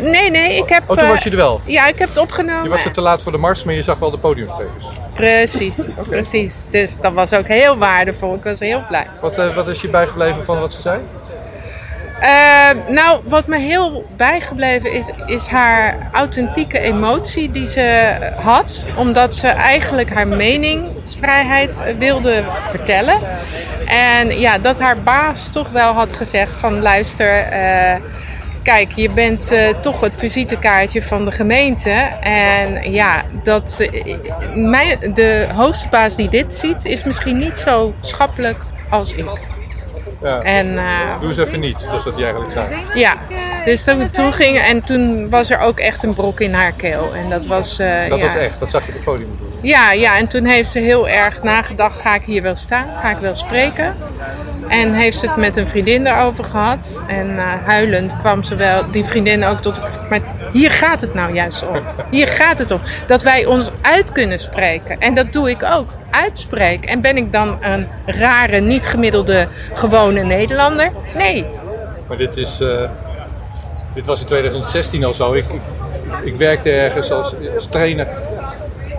Nee, 0.00 0.30
nee, 0.30 0.56
ik 0.56 0.68
heb... 0.68 0.82
Oh, 0.86 0.96
toen 0.96 1.08
was 1.08 1.22
je 1.22 1.30
er 1.30 1.36
wel? 1.36 1.60
Ja, 1.64 1.86
ik 1.86 1.98
heb 1.98 2.08
het 2.08 2.18
opgenomen. 2.18 2.62
Je 2.62 2.68
was 2.68 2.84
er 2.84 2.92
te 2.92 3.00
laat 3.00 3.22
voor 3.22 3.32
de 3.32 3.38
mars, 3.38 3.64
maar 3.64 3.74
je 3.74 3.82
zag 3.82 3.98
wel 3.98 4.10
de 4.10 4.18
podiumsprekers. 4.18 4.84
Precies, 5.14 5.90
precies. 6.08 6.64
Dus 6.70 7.00
dat 7.00 7.12
was 7.12 7.32
ook 7.32 7.48
heel 7.48 7.78
waardevol. 7.78 8.34
Ik 8.34 8.42
was 8.44 8.60
heel 8.60 8.84
blij. 8.88 9.06
Wat, 9.20 9.38
uh, 9.38 9.54
wat 9.54 9.68
is 9.68 9.80
je 9.80 9.88
bijgebleven 9.88 10.44
van 10.44 10.60
wat 10.60 10.72
ze 10.72 10.80
zei? 10.80 11.00
Uh, 12.22 12.94
nou, 12.94 13.20
wat 13.24 13.46
me 13.46 13.58
heel 13.58 14.06
bijgebleven 14.16 14.92
is, 14.92 15.10
is 15.26 15.46
haar 15.46 16.08
authentieke 16.12 16.78
emotie 16.78 17.52
die 17.52 17.68
ze 17.68 18.16
had. 18.42 18.86
Omdat 18.96 19.36
ze 19.36 19.48
eigenlijk 19.48 20.10
haar 20.10 20.28
meningsvrijheid 20.28 21.82
wilde 21.98 22.44
vertellen. 22.68 23.20
En 23.86 24.38
ja, 24.40 24.58
dat 24.58 24.78
haar 24.78 25.02
baas 25.02 25.50
toch 25.50 25.70
wel 25.70 25.92
had 25.92 26.12
gezegd 26.12 26.56
van 26.56 26.82
luister... 26.82 27.52
Uh, 27.52 27.94
kijk, 28.64 28.92
je 28.92 29.10
bent 29.10 29.52
uh, 29.52 29.68
toch 29.68 30.00
het 30.00 30.12
visitekaartje 30.16 31.02
van 31.02 31.24
de 31.24 31.30
gemeente. 31.30 31.90
En 32.20 32.92
ja, 32.92 33.22
dat, 33.42 33.78
uh, 33.80 34.16
mijn, 34.54 34.98
de 35.14 35.48
hoogste 35.54 35.88
baas 35.88 36.16
die 36.16 36.28
dit 36.28 36.54
ziet, 36.54 36.84
is 36.84 37.04
misschien 37.04 37.38
niet 37.38 37.58
zo 37.58 37.94
schappelijk 38.00 38.58
als 38.90 39.12
ik. 39.12 39.28
Ja. 40.22 40.40
En, 40.40 40.66
uh, 40.66 41.20
Doe 41.20 41.28
eens 41.28 41.38
even 41.38 41.60
niet, 41.60 41.86
dat 41.90 41.98
is 41.98 42.04
wat 42.04 42.16
je 42.16 42.24
eigenlijk 42.24 42.52
zei. 42.52 42.66
Ja, 42.94 43.16
Dus 43.64 43.84
toen, 43.84 44.10
toen 44.10 44.32
ging, 44.32 44.58
en 44.58 44.82
toen 44.82 45.30
was 45.30 45.50
er 45.50 45.58
ook 45.58 45.78
echt 45.78 46.02
een 46.02 46.14
brok 46.14 46.40
in 46.40 46.54
haar 46.54 46.72
keel. 46.72 47.14
En 47.14 47.30
dat 47.30 47.46
was, 47.46 47.76
dat 47.76 47.86
ja. 47.86 48.18
was 48.18 48.34
echt, 48.34 48.60
dat 48.60 48.70
zag 48.70 48.82
je 48.82 48.88
op 48.88 48.94
het 48.94 49.04
podium. 49.04 49.38
Ja, 49.60 49.92
ja, 49.92 50.18
en 50.18 50.28
toen 50.28 50.44
heeft 50.44 50.70
ze 50.70 50.78
heel 50.78 51.08
erg 51.08 51.42
nagedacht, 51.42 52.00
ga 52.00 52.14
ik 52.14 52.22
hier 52.22 52.42
wel 52.42 52.56
staan? 52.56 52.86
Ga 53.00 53.10
ik 53.10 53.18
wel 53.18 53.34
spreken? 53.34 53.94
En 54.68 54.92
heeft 54.92 55.18
ze 55.18 55.26
het 55.26 55.36
met 55.36 55.56
een 55.56 55.68
vriendin 55.68 56.04
daarover 56.04 56.44
gehad. 56.44 57.02
En 57.06 57.30
uh, 57.30 57.42
huilend 57.64 58.16
kwam 58.18 58.44
ze 58.44 58.56
wel, 58.56 58.90
die 58.90 59.04
vriendin 59.04 59.44
ook 59.44 59.58
tot... 59.58 59.80
Maar 60.08 60.20
hier 60.52 60.70
gaat 60.70 61.00
het 61.00 61.14
nou 61.14 61.34
juist 61.34 61.68
om. 61.68 61.76
Hier 62.10 62.26
gaat 62.26 62.58
het 62.58 62.70
om. 62.70 62.80
Dat 63.06 63.22
wij 63.22 63.46
ons 63.46 63.70
uit 63.82 64.12
kunnen 64.12 64.38
spreken. 64.38 65.00
En 65.00 65.14
dat 65.14 65.32
doe 65.32 65.50
ik 65.50 65.62
ook. 65.72 65.88
Uitspreken. 66.10 66.88
En 66.88 67.00
ben 67.00 67.16
ik 67.16 67.32
dan 67.32 67.58
een 67.60 67.88
rare, 68.06 68.60
niet 68.60 68.86
gemiddelde, 68.86 69.48
gewone 69.72 70.22
Nederlander? 70.22 70.92
Nee. 71.14 71.46
Maar 72.08 72.16
dit 72.16 72.36
is... 72.36 72.60
Uh, 72.60 72.82
dit 73.94 74.06
was 74.06 74.20
in 74.20 74.26
2016 74.26 75.04
al 75.04 75.14
zo. 75.14 75.32
Ik, 75.32 75.44
ik 76.24 76.36
werkte 76.36 76.70
ergens 76.70 77.10
als, 77.10 77.34
als 77.54 77.66
trainer. 77.66 78.08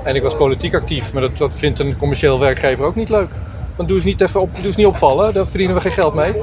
En 0.03 0.15
ik 0.15 0.21
was 0.21 0.35
politiek 0.35 0.73
actief. 0.73 1.13
Maar 1.13 1.21
dat, 1.21 1.37
dat 1.37 1.57
vindt 1.57 1.79
een 1.79 1.97
commercieel 1.97 2.39
werkgever 2.39 2.85
ook 2.85 2.95
niet 2.95 3.09
leuk. 3.09 3.31
Want 3.75 3.87
doe 3.87 3.97
eens 3.97 4.05
niet, 4.05 4.21
even 4.21 4.41
op, 4.41 4.55
doe 4.55 4.65
eens 4.65 4.75
niet 4.75 4.85
opvallen, 4.85 5.33
daar 5.33 5.47
verdienen 5.47 5.75
we 5.75 5.81
geen 5.81 5.91
geld 5.91 6.13
mee. 6.13 6.33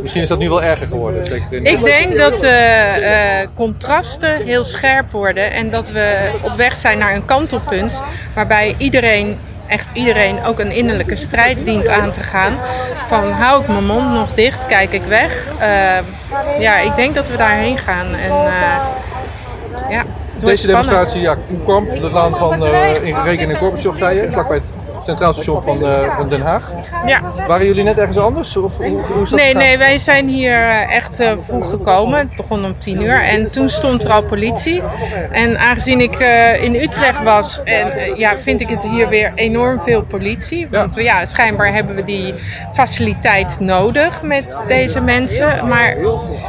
Misschien 0.00 0.22
is 0.22 0.28
dat 0.28 0.38
nu 0.38 0.48
wel 0.48 0.62
erger 0.62 0.86
geworden. 0.86 1.26
Zeker 1.26 1.52
in... 1.52 1.64
Ik 1.64 1.84
denk 1.84 2.18
dat 2.18 2.42
uh, 2.42 2.50
uh, 2.98 3.46
contrasten 3.54 4.44
heel 4.44 4.64
scherp 4.64 5.10
worden 5.10 5.52
en 5.52 5.70
dat 5.70 5.90
we 5.90 6.30
op 6.42 6.56
weg 6.56 6.76
zijn 6.76 6.98
naar 6.98 7.14
een 7.14 7.24
kantelpunt 7.24 8.02
waarbij 8.34 8.74
iedereen, 8.78 9.38
echt 9.66 9.86
iedereen, 9.92 10.44
ook 10.44 10.58
een 10.58 10.70
innerlijke 10.70 11.16
strijd 11.16 11.64
dient 11.64 11.88
aan 11.88 12.10
te 12.10 12.20
gaan. 12.20 12.52
Van 13.08 13.30
hou 13.30 13.62
ik 13.62 13.68
mijn 13.68 13.86
mond 13.86 14.12
nog 14.12 14.34
dicht, 14.34 14.66
kijk 14.66 14.92
ik 14.92 15.02
weg. 15.08 15.46
Uh, 15.60 15.98
ja, 16.60 16.78
ik 16.78 16.96
denk 16.96 17.14
dat 17.14 17.28
we 17.28 17.36
daarheen 17.36 17.78
gaan. 17.78 18.14
En, 18.14 18.32
ja, 19.90 20.04
Deze 20.38 20.66
demonstratie 20.66 21.20
ja, 21.20 21.36
kwam 21.64 21.88
de 21.88 22.10
laan 22.10 22.36
van 22.36 22.66
uh, 22.66 22.94
in 23.02 23.16
Regen 23.24 23.50
en 23.50 23.56
Gorbachev, 23.56 23.96
zei 23.96 24.20
je, 24.20 24.30
vlakbij 24.30 24.56
het 24.56 24.66
Centraal 25.04 25.32
Station 25.32 25.62
van, 25.62 25.78
uh, 25.88 26.16
van 26.16 26.28
Den 26.28 26.40
Haag. 26.40 26.70
Ja. 27.06 27.20
Waren 27.46 27.66
jullie 27.66 27.82
net 27.84 27.98
ergens 27.98 28.16
anders? 28.18 28.56
Of 28.56 28.76
hoe, 28.76 28.86
hoe 28.88 29.22
is 29.22 29.30
dat 29.30 29.38
nee, 29.38 29.46
gegaan? 29.48 29.62
nee, 29.68 29.78
wij 29.78 29.98
zijn 29.98 30.28
hier 30.28 30.68
echt 30.88 31.20
uh, 31.20 31.32
vroeg 31.40 31.70
gekomen. 31.70 32.18
Het 32.18 32.36
begon 32.36 32.64
om 32.64 32.78
tien 32.78 33.02
uur. 33.02 33.22
En 33.22 33.50
toen 33.50 33.68
stond 33.68 34.04
er 34.04 34.10
al 34.10 34.22
politie. 34.22 34.82
En 35.30 35.58
aangezien 35.58 36.00
ik 36.00 36.20
uh, 36.20 36.64
in 36.64 36.74
Utrecht 36.74 37.22
was, 37.22 37.60
en, 37.64 38.16
ja, 38.16 38.38
vind 38.38 38.60
ik 38.60 38.68
het 38.68 38.86
hier 38.86 39.08
weer 39.08 39.32
enorm 39.34 39.80
veel 39.80 40.02
politie. 40.02 40.68
Want 40.70 40.94
ja. 40.94 41.02
ja, 41.02 41.26
schijnbaar 41.26 41.72
hebben 41.72 41.94
we 41.94 42.04
die 42.04 42.34
faciliteit 42.72 43.60
nodig 43.60 44.22
met 44.22 44.58
deze 44.66 45.00
mensen. 45.00 45.68
Maar 45.68 45.96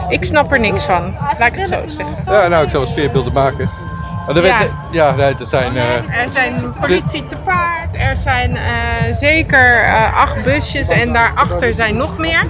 ik 0.10 0.24
snap 0.24 0.52
er 0.52 0.60
niks 0.60 0.84
van. 0.84 1.16
Laat 1.40 1.48
ik 1.48 1.56
het 1.56 1.68
zo 1.68 1.82
zeggen. 1.88 2.34
Ja, 2.34 2.48
nou, 2.48 2.64
ik 2.66 2.70
zal 2.70 2.80
wat 2.80 2.90
sfeerbeelden 2.90 3.34
maken. 3.34 3.70
Maar 4.28 4.36
er 4.36 4.46
Ja. 4.46 4.60
ja, 4.92 5.32
dat 5.34 5.50
zijn... 5.50 5.78
eh, 5.78 5.96
Er 5.96 6.30
zijn 6.30 6.74
politie 6.80 7.26
te 7.26 7.36
paard, 7.46 7.71
er 8.02 8.18
zijn 8.18 8.56
eh, 8.58 9.16
zeker 9.16 9.84
eh, 9.84 10.18
acht 10.18 10.44
busjes 10.44 10.88
en 10.88 11.14
daarachter 11.14 11.76
zijn 11.76 11.98
nog 11.98 12.18
meer. 12.18 12.44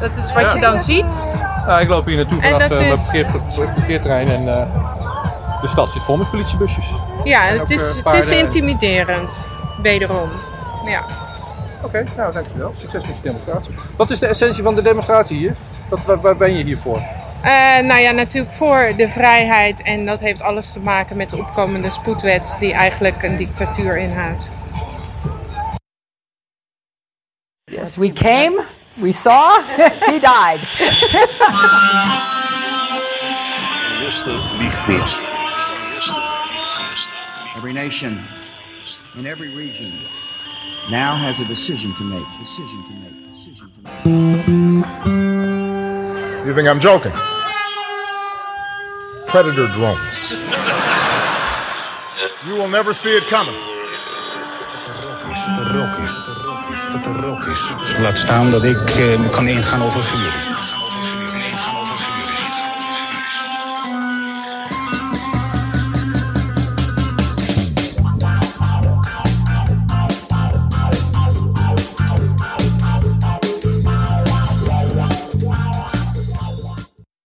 Dat 0.00 0.10
is 0.16 0.32
wat 0.32 0.42
Ja. 0.42 0.54
je 0.54 0.60
dan 0.60 0.78
ziet. 0.80 1.26
nou, 1.66 1.80
ik 1.80 1.88
loop 1.88 2.06
hier 2.06 2.16
naartoe 2.16 2.42
vanaf 2.42 2.66
dat 2.66 2.80
eh, 2.80 2.90
is- 2.92 3.00
parkeer- 3.02 3.26
parkeerterrein 3.74 4.28
en 4.28 4.40
de 5.60 5.68
stad 5.68 5.92
zit 5.92 6.04
vol 6.04 6.16
met 6.16 6.30
politiebusjes. 6.30 6.86
Ja, 7.24 7.40
het 7.42 7.70
is, 7.70 8.00
het 8.04 8.14
is 8.14 8.30
intimiderend. 8.30 9.44
Wederom. 9.82 10.28
Ja. 10.86 11.04
Oké, 11.82 12.04
nou 12.16 12.32
dankjewel. 12.32 12.72
Succes 12.76 13.06
met 13.06 13.16
je 13.16 13.22
demonstratie. 13.22 13.74
Wat 13.96 14.10
is 14.10 14.18
de 14.18 14.26
essentie 14.26 14.62
van 14.62 14.74
de 14.74 14.82
demonstratie 14.82 15.36
hier? 15.38 15.54
Wat, 15.88 15.98
waar, 16.04 16.20
waar 16.20 16.36
ben 16.36 16.56
je 16.56 16.64
hier 16.64 16.78
voor? 16.78 17.00
Nou 17.82 18.00
ja, 18.00 18.10
natuurlijk 18.10 18.54
voor 18.54 18.92
de 18.96 19.08
vrijheid. 19.08 19.82
En 19.82 20.06
dat 20.06 20.20
heeft 20.20 20.42
alles 20.42 20.72
te 20.72 20.80
maken 20.80 21.16
met 21.16 21.30
de 21.30 21.36
opkomende 21.38 21.90
spoedwet, 21.90 22.56
die 22.58 22.72
eigenlijk 22.72 23.22
een 23.22 23.36
dictatuur 23.36 23.96
inhoudt. 23.96 24.48
Yes, 27.88 27.96
we 27.96 28.10
came, 28.10 28.60
we 29.00 29.12
saw, 29.12 29.62
he 30.10 30.18
died. 30.18 30.60
Every 37.56 37.72
nation 37.72 38.22
in 39.16 39.26
every 39.26 39.54
region 39.54 39.98
now 40.90 41.16
has 41.16 41.40
a 41.40 41.46
decision 41.46 41.94
to 41.94 42.04
make. 42.04 42.26
Decision 42.38 42.84
to 42.84 42.92
make. 42.92 43.32
Decision 43.32 43.72
to 43.72 43.80
make. 43.80 44.04
You 46.46 46.54
think 46.54 46.68
I'm 46.68 46.80
joking? 46.80 47.12
Predator 49.28 49.66
drones. 49.68 50.32
You 52.46 52.52
will 52.52 52.68
never 52.68 52.92
see 52.92 53.16
it 53.16 53.26
coming. 53.28 53.68
Laat 58.00 58.18
staan 58.18 58.50
dat 58.50 58.64
ik 58.64 58.90
eh, 58.90 59.30
kan 59.30 59.48
ingaan 59.48 59.82
over 59.82 60.04
vuur. 60.04 60.57